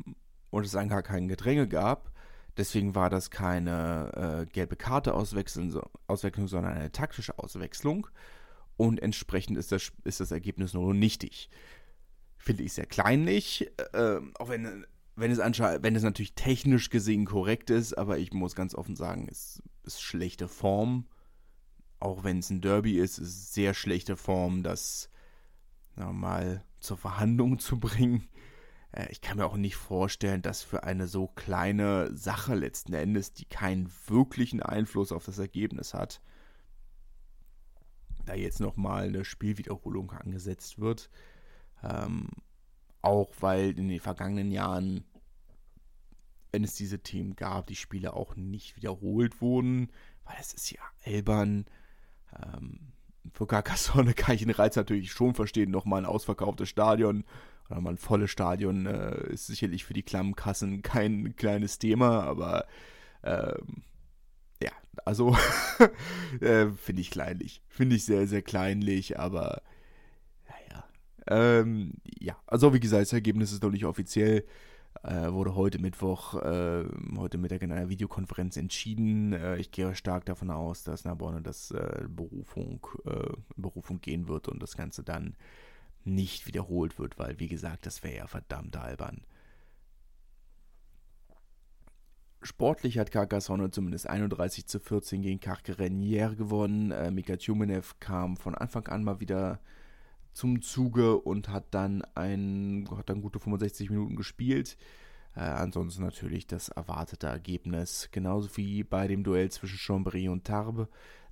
und 0.49 0.65
es 0.65 0.71
dann 0.71 0.89
gar 0.89 1.03
kein 1.03 1.27
Gedränge 1.27 1.67
gab. 1.67 2.11
Deswegen 2.57 2.95
war 2.95 3.09
das 3.09 3.29
keine 3.29 4.45
äh, 4.47 4.51
gelbe 4.51 4.75
Karte 4.75 5.13
Auswechslung, 5.13 5.69
sondern 6.47 6.73
eine 6.73 6.91
taktische 6.91 7.37
Auswechslung. 7.37 8.07
Und 8.77 9.01
entsprechend 9.01 9.57
ist 9.57 9.71
das, 9.71 9.91
ist 10.03 10.19
das 10.19 10.31
Ergebnis 10.31 10.73
nur 10.73 10.93
nichtig. 10.93 11.49
Finde 12.47 12.63
ich 12.63 12.73
sehr 12.73 12.85
kleinlich, 12.85 13.69
äh, 13.93 14.19
auch 14.39 14.49
wenn, 14.49 14.85
wenn, 15.15 15.31
es 15.31 15.39
wenn 15.39 15.95
es 15.95 16.03
natürlich 16.03 16.33
technisch 16.33 16.89
gesehen 16.89 17.25
korrekt 17.25 17.69
ist, 17.69 17.93
aber 17.93 18.17
ich 18.17 18.33
muss 18.33 18.55
ganz 18.55 18.73
offen 18.73 18.95
sagen, 18.95 19.27
es 19.29 19.61
ist 19.83 20.01
schlechte 20.01 20.47
Form 20.47 21.05
auch 21.99 22.23
wenn 22.23 22.39
es 22.39 22.49
ein 22.49 22.61
Derby 22.61 22.99
ist, 22.99 23.17
ist 23.17 23.27
es 23.27 23.53
sehr 23.53 23.73
schlechte 23.73 24.17
Form, 24.17 24.63
das 24.63 25.09
mal 25.95 26.63
zur 26.79 26.97
Verhandlung 26.97 27.57
zu 27.57 27.79
bringen. 27.79 28.27
Äh, 28.91 29.07
ich 29.09 29.21
kann 29.21 29.37
mir 29.37 29.45
auch 29.45 29.57
nicht 29.57 29.75
vorstellen, 29.75 30.43
dass 30.43 30.61
für 30.61 30.83
eine 30.83 31.07
so 31.07 31.27
kleine 31.27 32.15
Sache 32.15 32.53
letzten 32.53 32.93
Endes, 32.93 33.33
die 33.33 33.45
keinen 33.45 33.91
wirklichen 34.05 34.61
Einfluss 34.61 35.11
auf 35.11 35.25
das 35.25 35.39
Ergebnis 35.39 35.95
hat, 35.95 36.21
da 38.25 38.35
jetzt 38.35 38.59
nochmal 38.59 39.05
eine 39.05 39.25
Spielwiederholung 39.25 40.11
angesetzt 40.11 40.77
wird. 40.77 41.09
Ähm, 41.83 42.29
auch 43.01 43.29
weil 43.39 43.77
in 43.77 43.87
den 43.87 43.99
vergangenen 43.99 44.51
Jahren, 44.51 45.05
wenn 46.51 46.63
es 46.63 46.75
diese 46.75 46.99
Themen 46.99 47.35
gab, 47.35 47.67
die 47.67 47.75
Spiele 47.75 48.13
auch 48.13 48.35
nicht 48.35 48.75
wiederholt 48.75 49.41
wurden, 49.41 49.91
weil 50.25 50.35
es 50.39 50.53
ist 50.53 50.71
ja 50.71 50.81
albern. 51.05 51.65
Ähm, 52.35 52.91
für 53.33 53.47
Carcassonne 53.47 54.13
kann 54.15 54.35
ich 54.35 54.41
den 54.41 54.51
Reiz 54.51 54.75
natürlich 54.75 55.11
schon 55.11 55.35
verstehen, 55.35 55.71
nochmal 55.71 56.01
ein 56.01 56.05
ausverkauftes 56.05 56.69
Stadion 56.69 57.23
oder 57.69 57.81
mal 57.81 57.91
ein 57.91 57.97
volles 57.97 58.31
Stadion 58.31 58.85
äh, 58.85 59.27
ist 59.27 59.47
sicherlich 59.47 59.83
für 59.83 59.93
die 59.93 60.03
Klammkassen 60.03 60.81
kein 60.81 61.35
kleines 61.35 61.79
Thema, 61.79 62.23
aber 62.23 62.65
ähm, 63.23 63.83
ja, 64.61 64.71
also 65.05 65.35
äh, 66.39 66.67
finde 66.71 67.01
ich 67.01 67.11
kleinlich. 67.11 67.61
Finde 67.67 67.95
ich 67.95 68.05
sehr, 68.05 68.27
sehr 68.27 68.41
kleinlich, 68.41 69.19
aber. 69.19 69.61
Ähm, 71.27 71.93
ja, 72.19 72.37
also 72.45 72.73
wie 72.73 72.79
gesagt, 72.79 73.03
das 73.03 73.13
Ergebnis 73.13 73.51
ist 73.51 73.63
noch 73.63 73.71
nicht 73.71 73.85
offiziell. 73.85 74.45
Äh, 75.03 75.31
wurde 75.31 75.55
heute 75.55 75.79
Mittwoch, 75.79 76.35
äh, 76.41 76.85
heute 77.17 77.37
Mittag 77.37 77.61
in 77.61 77.71
einer 77.71 77.89
Videokonferenz 77.89 78.57
entschieden. 78.57 79.33
Äh, 79.33 79.57
ich 79.57 79.71
gehe 79.71 79.93
stark 79.95 80.25
davon 80.25 80.49
aus, 80.49 80.83
dass 80.83 81.05
Narbonne 81.05 81.41
das 81.41 81.71
äh, 81.71 82.05
Berufung, 82.07 82.85
äh, 83.05 83.33
Berufung 83.55 84.01
gehen 84.01 84.27
wird 84.27 84.47
und 84.47 84.61
das 84.61 84.75
Ganze 84.75 85.03
dann 85.03 85.35
nicht 86.03 86.47
wiederholt 86.47 86.97
wird, 86.99 87.19
weil, 87.19 87.39
wie 87.39 87.47
gesagt, 87.47 87.85
das 87.85 88.03
wäre 88.03 88.17
ja 88.17 88.27
verdammt 88.27 88.77
albern. 88.77 89.21
Sportlich 92.41 92.97
hat 92.97 93.11
Carcassonne 93.11 93.71
zumindest 93.71 94.07
31 94.07 94.67
zu 94.67 94.79
14 94.79 95.21
gegen 95.21 95.39
Carquerenier 95.39 96.35
gewonnen. 96.35 96.91
Äh, 96.91 97.11
Mika 97.11 97.35
Tjumenev 97.35 97.95
kam 97.99 98.37
von 98.37 98.55
Anfang 98.55 98.87
an 98.87 99.03
mal 99.03 99.19
wieder 99.19 99.59
zum 100.37 100.61
Zuge 100.61 101.17
und 101.17 101.49
hat 101.49 101.65
dann, 101.71 102.03
ein, 102.15 102.87
hat 102.95 103.09
dann 103.09 103.21
gute 103.21 103.39
65 103.39 103.89
Minuten 103.89 104.15
gespielt. 104.15 104.77
Äh, 105.35 105.41
ansonsten 105.41 106.03
natürlich 106.03 106.47
das 106.47 106.69
erwartete 106.69 107.27
Ergebnis. 107.27 108.09
Genauso 108.11 108.55
wie 108.55 108.83
bei 108.83 109.07
dem 109.07 109.23
Duell 109.23 109.49
zwischen 109.51 109.77
Chambéry 109.77 110.29
und 110.29 110.45
Tarbes. 110.45 110.87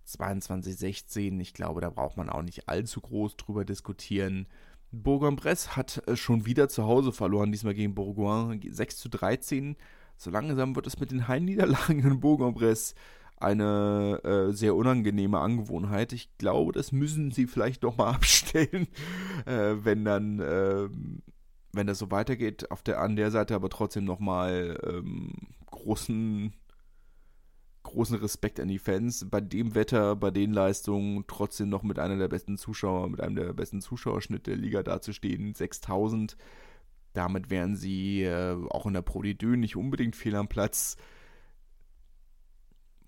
22-16. 0.08 1.40
Ich 1.40 1.54
glaube, 1.54 1.82
da 1.82 1.90
braucht 1.90 2.18
man 2.18 2.30
auch 2.30 2.42
nicht 2.42 2.68
allzu 2.68 3.02
groß 3.02 3.38
drüber 3.38 3.66
diskutieren. 3.66 4.48
Bourg-en-Bresse 4.92 5.76
hat 5.76 6.08
äh, 6.08 6.16
schon 6.16 6.46
wieder 6.46 6.68
zu 6.70 6.86
Hause 6.86 7.12
verloren, 7.12 7.52
diesmal 7.52 7.74
gegen 7.74 7.96
Bourgoin 7.96 8.62
6 8.68 8.98
zu 8.98 9.10
13 9.10 9.76
so 10.18 10.32
langsam 10.32 10.76
wird 10.76 10.88
es 10.88 11.00
mit 11.00 11.12
den 11.12 11.28
Heimniederlagen 11.28 12.00
in 12.00 12.20
Bourg-en-Bresse 12.20 12.96
eine 13.38 14.22
äh, 14.24 14.54
sehr 14.54 14.76
unangenehme 14.76 15.40
Angewohnheit. 15.40 16.14
Ich 16.14 16.38
glaube, 16.38 16.72
das 16.72 16.92
müssen 16.92 17.32
sie 17.32 17.48
vielleicht 17.48 17.84
doch 17.84 17.98
mal 17.98 18.10
abstellen, 18.14 18.88
äh, 19.46 19.76
wenn 19.84 20.06
dann, 20.06 20.40
äh, 20.40 20.88
wenn 21.74 21.88
das 21.88 22.00
so 22.00 22.12
weitergeht. 22.12 22.72
Auf 22.72 22.82
der, 22.82 23.02
an 23.02 23.16
der 23.16 23.32
Seite 23.32 23.56
aber 23.56 23.70
trotzdem 23.70 24.06
nochmal 24.06 24.80
ähm, 24.84 25.34
großen, 25.68 26.54
großen 27.84 28.18
Respekt 28.18 28.60
an 28.60 28.70
die 28.70 28.80
Fans. 28.80 29.28
Bei 29.30 29.42
dem 29.42 29.76
Wetter, 29.76 30.16
bei 30.16 30.32
den 30.32 30.54
Leistungen, 30.54 31.26
trotzdem 31.28 31.70
noch 31.70 31.84
mit 31.84 32.00
einer 32.00 32.18
der 32.18 32.30
besten 32.30 32.58
Zuschauer, 32.58 33.10
mit 33.10 33.22
einem 33.22 33.36
der 33.36 33.54
besten 33.54 33.82
Zuschauerschnitte 33.82 34.52
der 34.52 34.58
Liga 34.58 34.82
dazustehen. 34.82 35.54
6000 35.54 36.38
damit 37.16 37.50
wären 37.50 37.76
sie 37.76 38.24
äh, 38.24 38.58
auch 38.70 38.86
in 38.86 38.94
der 38.94 39.02
Pro 39.02 39.22
D2 39.22 39.56
nicht 39.56 39.76
unbedingt 39.76 40.16
fehl 40.16 40.36
am 40.36 40.48
Platz. 40.48 40.98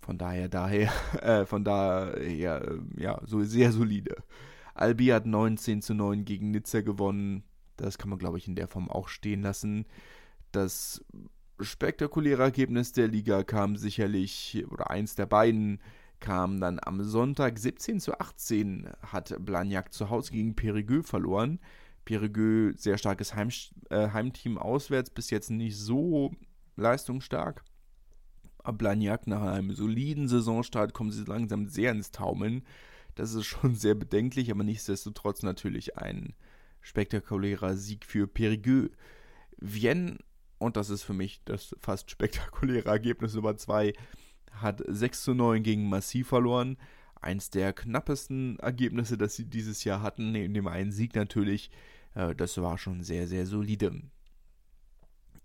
Von 0.08 0.18
daher, 0.18 0.48
daher, 0.48 0.90
äh, 1.22 1.46
von 1.46 1.66
daher, 1.66 2.18
äh, 2.18 2.80
ja, 2.96 3.20
so 3.26 3.44
sehr 3.44 3.74
solide. 3.74 4.16
Albi 4.74 5.08
hat 5.08 5.26
19 5.26 5.82
zu 5.82 5.94
9 5.94 6.24
gegen 6.24 6.52
Nizza 6.52 6.80
gewonnen. 6.80 7.44
Das 7.76 7.98
kann 7.98 8.10
man, 8.10 8.18
glaube 8.18 8.38
ich, 8.38 8.48
in 8.48 8.56
der 8.56 8.70
Form 8.70 8.90
auch 8.90 9.10
stehen 9.10 9.42
lassen. 9.42 9.86
Das 10.54 11.04
spektakuläre 11.60 12.42
Ergebnis 12.42 12.94
der 12.94 13.10
Liga 13.10 13.44
kam 13.44 13.76
sicherlich, 13.76 14.64
oder 14.72 14.90
eins 14.90 15.16
der 15.16 15.26
beiden 15.26 15.82
kam 16.22 16.62
dann 16.62 16.80
am 16.82 17.04
Sonntag 17.04 17.60
17 17.60 18.00
zu 18.00 18.18
18 18.18 18.90
hat 19.02 19.36
Blagnac 19.40 19.92
zu 19.92 20.10
Hause 20.10 20.32
gegen 20.32 20.56
Périgueux 20.56 21.04
verloren. 21.04 21.60
Périgueux 22.06 22.78
sehr 22.78 22.98
starkes 22.98 23.36
Heim, 23.36 23.50
äh, 23.90 24.08
Heimteam 24.12 24.58
auswärts, 24.58 25.10
bis 25.10 25.32
jetzt 25.32 25.52
nicht 25.52 25.78
so 25.78 26.32
leistungsstark. 26.78 27.62
Blagnac 28.74 29.28
nach 29.28 29.42
einem 29.42 29.74
soliden 29.74 30.28
Saisonstart 30.28 30.94
kommen 30.94 31.12
sie 31.12 31.24
langsam 31.24 31.68
sehr 31.68 31.92
ins 31.92 32.12
Taumeln. 32.12 32.64
Das 33.16 33.34
ist 33.34 33.46
schon 33.46 33.76
sehr 33.76 33.96
bedenklich, 33.96 34.52
aber 34.52 34.64
nichtsdestotrotz 34.64 35.44
natürlich 35.44 35.98
ein 35.98 36.34
spektakulärer 36.82 37.76
Sieg 37.76 38.06
für 38.06 38.28
Périgueux. 38.28 38.92
Vienne, 39.60 40.18
und 40.60 40.78
das 40.78 40.90
ist 40.90 41.04
für 41.04 41.14
mich 41.14 41.42
das 41.46 41.76
fast 41.80 42.12
spektakuläre 42.12 42.90
Ergebnis 42.90 43.34
Nummer 43.34 43.58
2, 43.58 43.94
hat 44.52 44.84
6 44.88 45.24
zu 45.24 45.34
9 45.34 45.64
gegen 45.64 45.90
Massiv 45.90 46.28
verloren. 46.28 46.78
Eins 47.20 47.50
der 47.50 47.74
knappesten 47.74 48.60
Ergebnisse, 48.60 49.18
das 49.18 49.36
sie 49.36 49.46
dieses 49.46 49.84
Jahr 49.84 50.02
hatten, 50.02 50.32
neben 50.32 50.54
dem 50.54 50.68
einen 50.68 50.92
Sieg 50.92 51.16
natürlich. 51.16 51.72
Äh, 52.14 52.36
das 52.36 52.58
war 52.58 52.78
schon 52.78 53.04
sehr, 53.04 53.28
sehr 53.28 53.46
solide 53.46 54.02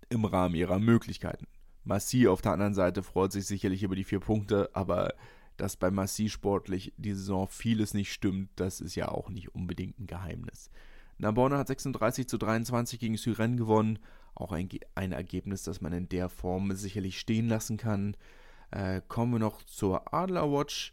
im 0.09 0.25
Rahmen 0.25 0.55
ihrer 0.55 0.79
Möglichkeiten. 0.79 1.47
Massi 1.83 2.27
auf 2.27 2.41
der 2.41 2.53
anderen 2.53 2.73
Seite 2.73 3.03
freut 3.03 3.31
sich 3.31 3.45
sicherlich 3.45 3.83
über 3.83 3.95
die 3.95 4.03
vier 4.03 4.19
Punkte, 4.19 4.69
aber 4.73 5.13
dass 5.57 5.75
bei 5.75 5.91
Massi 5.91 6.29
sportlich 6.29 6.93
die 6.97 7.13
Saison 7.13 7.47
vieles 7.47 7.93
nicht 7.93 8.11
stimmt, 8.11 8.49
das 8.55 8.81
ist 8.81 8.95
ja 8.95 9.09
auch 9.09 9.29
nicht 9.29 9.53
unbedingt 9.53 9.99
ein 9.99 10.07
Geheimnis. 10.07 10.71
Narbonne 11.17 11.57
hat 11.57 11.67
36 11.67 12.27
zu 12.27 12.37
23 12.37 12.99
gegen 12.99 13.17
Syren 13.17 13.57
gewonnen, 13.57 13.99
auch 14.35 14.51
ein, 14.51 14.67
ein, 14.95 15.11
Ergebnis, 15.11 15.63
das 15.63 15.79
man 15.79 15.93
in 15.93 16.09
der 16.09 16.29
Form 16.29 16.75
sicherlich 16.75 17.19
stehen 17.19 17.47
lassen 17.47 17.77
kann. 17.77 18.17
Äh, 18.71 19.01
kommen 19.07 19.33
wir 19.33 19.39
noch 19.39 19.61
zur 19.63 20.13
Adlerwatch. 20.13 20.91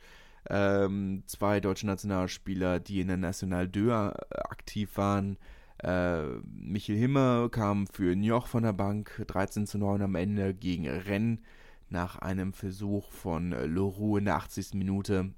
Ähm, 0.49 1.23
zwei 1.27 1.61
deutsche 1.61 1.87
Nationalspieler, 1.87 2.81
die 2.81 3.01
in 3.01 3.09
der 3.09 3.17
National 3.17 3.71
2 3.71 3.81
äh, 3.81 4.37
aktiv 4.41 4.97
waren, 4.97 5.39
äh, 5.83 6.23
Michel 6.45 6.97
Himmer 6.97 7.49
kam 7.51 7.87
für 7.87 8.15
Njoch 8.15 8.47
von 8.47 8.63
der 8.63 8.73
Bank 8.73 9.25
13 9.27 9.67
zu 9.67 9.79
9 9.79 10.03
am 10.03 10.15
Ende 10.15 10.55
gegen 10.55 10.87
Rennes 10.89 11.41
nach 11.89 12.19
einem 12.19 12.53
Versuch 12.53 13.11
von 13.11 13.51
Leroux 13.51 14.19
in 14.19 14.27
der 14.27 14.37
80. 14.37 14.75
Minute. 14.75 15.35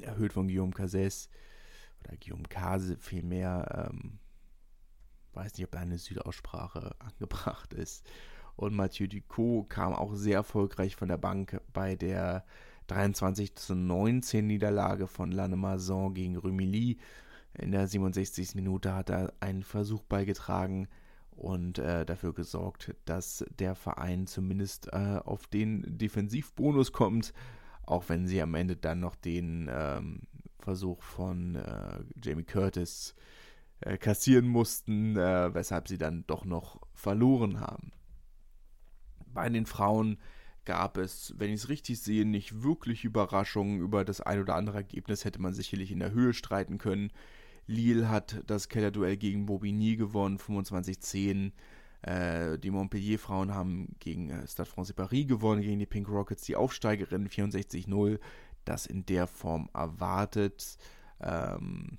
Erhöht 0.00 0.32
von 0.32 0.46
Guillaume 0.46 0.72
Cases 0.72 1.28
oder 2.00 2.16
Guillaume 2.16 2.48
Case 2.48 2.96
vielmehr. 2.98 3.90
Ähm, 3.90 4.18
weiß 5.32 5.54
nicht, 5.54 5.64
ob 5.64 5.72
da 5.72 5.80
eine 5.80 5.98
Südaussprache 5.98 6.94
angebracht 6.98 7.72
ist. 7.74 8.08
Und 8.56 8.74
Mathieu 8.74 9.06
Ducot 9.06 9.70
kam 9.70 9.94
auch 9.94 10.14
sehr 10.14 10.36
erfolgreich 10.36 10.94
von 10.94 11.08
der 11.08 11.16
Bank 11.16 11.60
bei 11.72 11.96
der 11.96 12.44
23 12.88 13.54
zu 13.54 13.74
19 13.74 14.46
Niederlage 14.46 15.06
von 15.06 15.32
Lannemazon 15.32 16.12
gegen 16.14 16.36
Rumilly. 16.36 16.98
In 17.54 17.72
der 17.72 17.86
67. 17.86 18.54
Minute 18.54 18.94
hat 18.94 19.10
er 19.10 19.32
einen 19.40 19.62
Versuch 19.62 20.02
beigetragen 20.02 20.88
und 21.30 21.78
äh, 21.78 22.04
dafür 22.04 22.34
gesorgt, 22.34 22.94
dass 23.06 23.44
der 23.58 23.74
Verein 23.74 24.26
zumindest 24.26 24.92
äh, 24.92 25.20
auf 25.24 25.46
den 25.46 25.98
Defensivbonus 25.98 26.92
kommt, 26.92 27.32
auch 27.82 28.08
wenn 28.08 28.26
sie 28.26 28.40
am 28.42 28.54
Ende 28.54 28.76
dann 28.76 29.00
noch 29.00 29.16
den 29.16 29.68
ähm, 29.72 30.20
Versuch 30.60 31.02
von 31.02 31.56
äh, 31.56 32.00
Jamie 32.22 32.44
Curtis 32.44 33.14
äh, 33.80 33.96
kassieren 33.96 34.46
mussten, 34.46 35.16
äh, 35.16 35.54
weshalb 35.54 35.88
sie 35.88 35.98
dann 35.98 36.24
doch 36.26 36.44
noch 36.44 36.80
verloren 36.92 37.60
haben. 37.60 37.92
Bei 39.32 39.48
den 39.48 39.66
Frauen 39.66 40.18
gab 40.64 40.98
es, 40.98 41.34
wenn 41.38 41.50
ich 41.50 41.62
es 41.62 41.68
richtig 41.68 42.00
sehe, 42.00 42.24
nicht 42.24 42.62
wirklich 42.62 43.04
Überraschungen 43.04 43.80
über 43.80 44.04
das 44.04 44.20
ein 44.20 44.40
oder 44.40 44.54
andere 44.54 44.78
Ergebnis, 44.78 45.24
hätte 45.24 45.40
man 45.40 45.54
sicherlich 45.54 45.90
in 45.90 46.00
der 46.00 46.12
Höhe 46.12 46.34
streiten 46.34 46.78
können. 46.78 47.10
Lille 47.70 48.08
hat 48.08 48.42
das 48.46 48.68
Kellerduell 48.68 49.16
gegen 49.16 49.46
Bobigny 49.46 49.96
gewonnen, 49.96 50.38
25-10. 50.38 51.52
Äh, 52.02 52.58
die 52.58 52.70
Montpellier-Frauen 52.70 53.54
haben 53.54 53.94
gegen 54.00 54.30
äh, 54.30 54.46
Stade 54.46 54.68
Francais 54.68 54.94
Paris 54.94 55.28
gewonnen, 55.28 55.62
gegen 55.62 55.78
die 55.78 55.86
Pink 55.86 56.08
Rockets, 56.08 56.42
die 56.42 56.56
Aufsteigerinnen 56.56 57.28
64-0. 57.28 58.18
Das 58.64 58.86
in 58.86 59.06
der 59.06 59.26
Form 59.26 59.70
erwartet. 59.72 60.78
Ähm, 61.20 61.98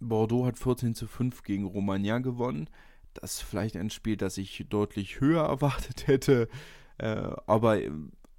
Bordeaux 0.00 0.46
hat 0.46 0.58
14 0.58 0.94
zu 0.94 1.06
5 1.06 1.42
gegen 1.42 1.66
Romagna 1.66 2.18
gewonnen. 2.18 2.70
Das 3.12 3.34
ist 3.34 3.42
vielleicht 3.42 3.76
ein 3.76 3.90
Spiel, 3.90 4.16
das 4.16 4.38
ich 4.38 4.64
deutlich 4.68 5.20
höher 5.20 5.44
erwartet 5.44 6.06
hätte. 6.06 6.48
Äh, 6.98 7.30
aber 7.46 7.78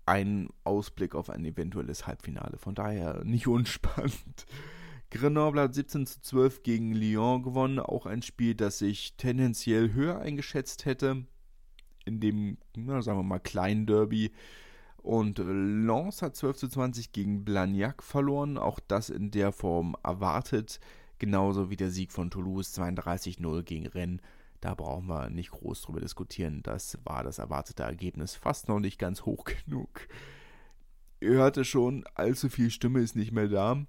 ein 0.07 0.49
Ausblick 0.63 1.15
auf 1.15 1.29
ein 1.29 1.43
eventuelles 1.45 2.07
Halbfinale. 2.07 2.57
Von 2.57 2.75
daher 2.75 3.23
nicht 3.23 3.47
unspannend. 3.47 4.45
Grenoble 5.09 5.61
hat 5.61 5.73
17 5.73 6.05
zu 6.05 6.21
12 6.21 6.63
gegen 6.63 6.93
Lyon 6.93 7.43
gewonnen. 7.43 7.79
Auch 7.79 8.05
ein 8.05 8.21
Spiel, 8.21 8.55
das 8.55 8.81
ich 8.81 9.15
tendenziell 9.17 9.93
höher 9.93 10.19
eingeschätzt 10.19 10.85
hätte. 10.85 11.25
In 12.05 12.19
dem, 12.19 12.57
na, 12.75 13.01
sagen 13.01 13.19
wir 13.19 13.23
mal, 13.23 13.39
kleinen 13.39 13.85
Derby. 13.85 14.31
Und 14.97 15.39
Lens 15.39 16.21
hat 16.21 16.35
12 16.35 16.57
zu 16.57 16.67
20 16.69 17.11
gegen 17.11 17.45
Blagnac 17.45 18.01
verloren. 18.01 18.57
Auch 18.57 18.79
das 18.79 19.09
in 19.09 19.31
der 19.31 19.51
Form 19.51 19.95
erwartet. 20.03 20.79
Genauso 21.19 21.69
wie 21.69 21.77
der 21.77 21.91
Sieg 21.91 22.11
von 22.11 22.29
Toulouse 22.29 22.77
32-0 22.77 23.63
gegen 23.63 23.87
Rennes. 23.87 24.21
Da 24.61 24.73
brauchen 24.73 25.07
wir 25.07 25.29
nicht 25.29 25.51
groß 25.51 25.83
drüber 25.83 25.99
diskutieren. 25.99 26.63
Das 26.63 26.97
war 27.03 27.23
das 27.23 27.37
erwartete 27.37 27.83
Ergebnis. 27.83 28.35
Fast 28.35 28.67
noch 28.67 28.79
nicht 28.79 28.97
ganz 28.97 29.23
hoch 29.23 29.45
genug. 29.65 30.07
Ihr 31.19 31.31
hörte 31.31 31.65
schon, 31.65 32.05
allzu 32.15 32.49
viel 32.49 32.69
Stimme 32.69 32.99
ist 32.99 33.15
nicht 33.15 33.31
mehr 33.31 33.47
da. 33.47 33.85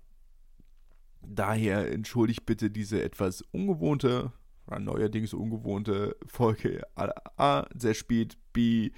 Daher 1.20 1.90
entschuldigt 1.92 2.46
bitte 2.46 2.70
diese 2.70 3.02
etwas 3.02 3.42
ungewohnte, 3.50 4.33
neuerdings 4.78 5.35
ungewohnte 5.35 6.16
Folge 6.26 6.83
A, 6.94 7.66
sehr 7.74 7.94
spät, 7.94 8.38
B, 8.52 8.92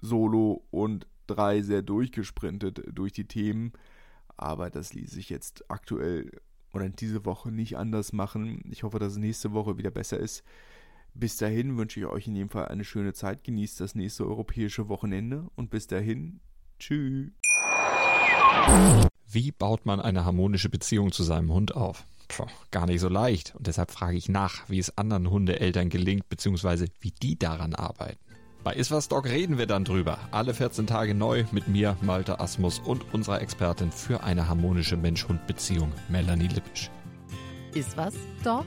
Solo 0.00 0.66
und 0.70 1.06
3 1.28 1.62
sehr 1.62 1.82
durchgesprintet 1.82 2.82
durch 2.92 3.12
die 3.12 3.26
Themen. 3.26 3.72
Aber 4.36 4.70
das 4.70 4.92
ließ 4.92 5.10
sich 5.10 5.30
jetzt 5.30 5.70
aktuell 5.70 6.30
oder 6.72 6.88
diese 6.88 7.24
Woche 7.24 7.50
nicht 7.50 7.76
anders 7.76 8.12
machen. 8.12 8.62
Ich 8.70 8.82
hoffe, 8.82 8.98
dass 8.98 9.12
es 9.12 9.18
nächste 9.18 9.52
Woche 9.52 9.78
wieder 9.78 9.90
besser 9.90 10.18
ist. 10.18 10.42
Bis 11.14 11.36
dahin 11.36 11.76
wünsche 11.76 12.00
ich 12.00 12.06
euch 12.06 12.26
in 12.26 12.34
jedem 12.34 12.48
Fall 12.48 12.68
eine 12.68 12.84
schöne 12.84 13.12
Zeit. 13.12 13.44
Genießt 13.44 13.80
das 13.80 13.94
nächste 13.94 14.26
europäische 14.26 14.88
Wochenende 14.88 15.46
und 15.56 15.70
bis 15.70 15.86
dahin, 15.86 16.40
tschüss. 16.78 17.30
Wie 19.30 19.52
baut 19.52 19.86
man 19.86 20.00
eine 20.00 20.24
harmonische 20.24 20.68
Beziehung 20.68 21.12
zu 21.12 21.22
seinem 21.22 21.52
Hund 21.52 21.74
auf? 21.74 22.06
Puh, 22.28 22.46
gar 22.70 22.86
nicht 22.86 23.00
so 23.00 23.08
leicht. 23.08 23.54
Und 23.54 23.66
deshalb 23.66 23.90
frage 23.90 24.16
ich 24.16 24.28
nach, 24.28 24.68
wie 24.68 24.78
es 24.78 24.96
anderen 24.96 25.30
Hundeeltern 25.30 25.90
gelingt, 25.90 26.28
beziehungsweise 26.28 26.86
wie 27.00 27.10
die 27.10 27.38
daran 27.38 27.74
arbeiten. 27.74 28.18
Bei 28.64 28.74
Iswas 28.74 29.08
Dog 29.08 29.26
reden 29.26 29.58
wir 29.58 29.66
dann 29.66 29.84
drüber. 29.84 30.18
Alle 30.30 30.54
14 30.54 30.86
Tage 30.86 31.14
neu 31.14 31.44
mit 31.50 31.66
mir, 31.66 31.96
Malte 32.00 32.40
Asmus 32.40 32.78
und 32.78 33.12
unserer 33.12 33.42
Expertin 33.42 33.90
für 33.90 34.22
eine 34.22 34.48
harmonische 34.48 34.96
Mensch-Hund-Beziehung, 34.96 35.92
Melanie 36.08 36.46
Lippisch. 36.46 36.90
Iswas 37.74 38.14
Dog 38.44 38.66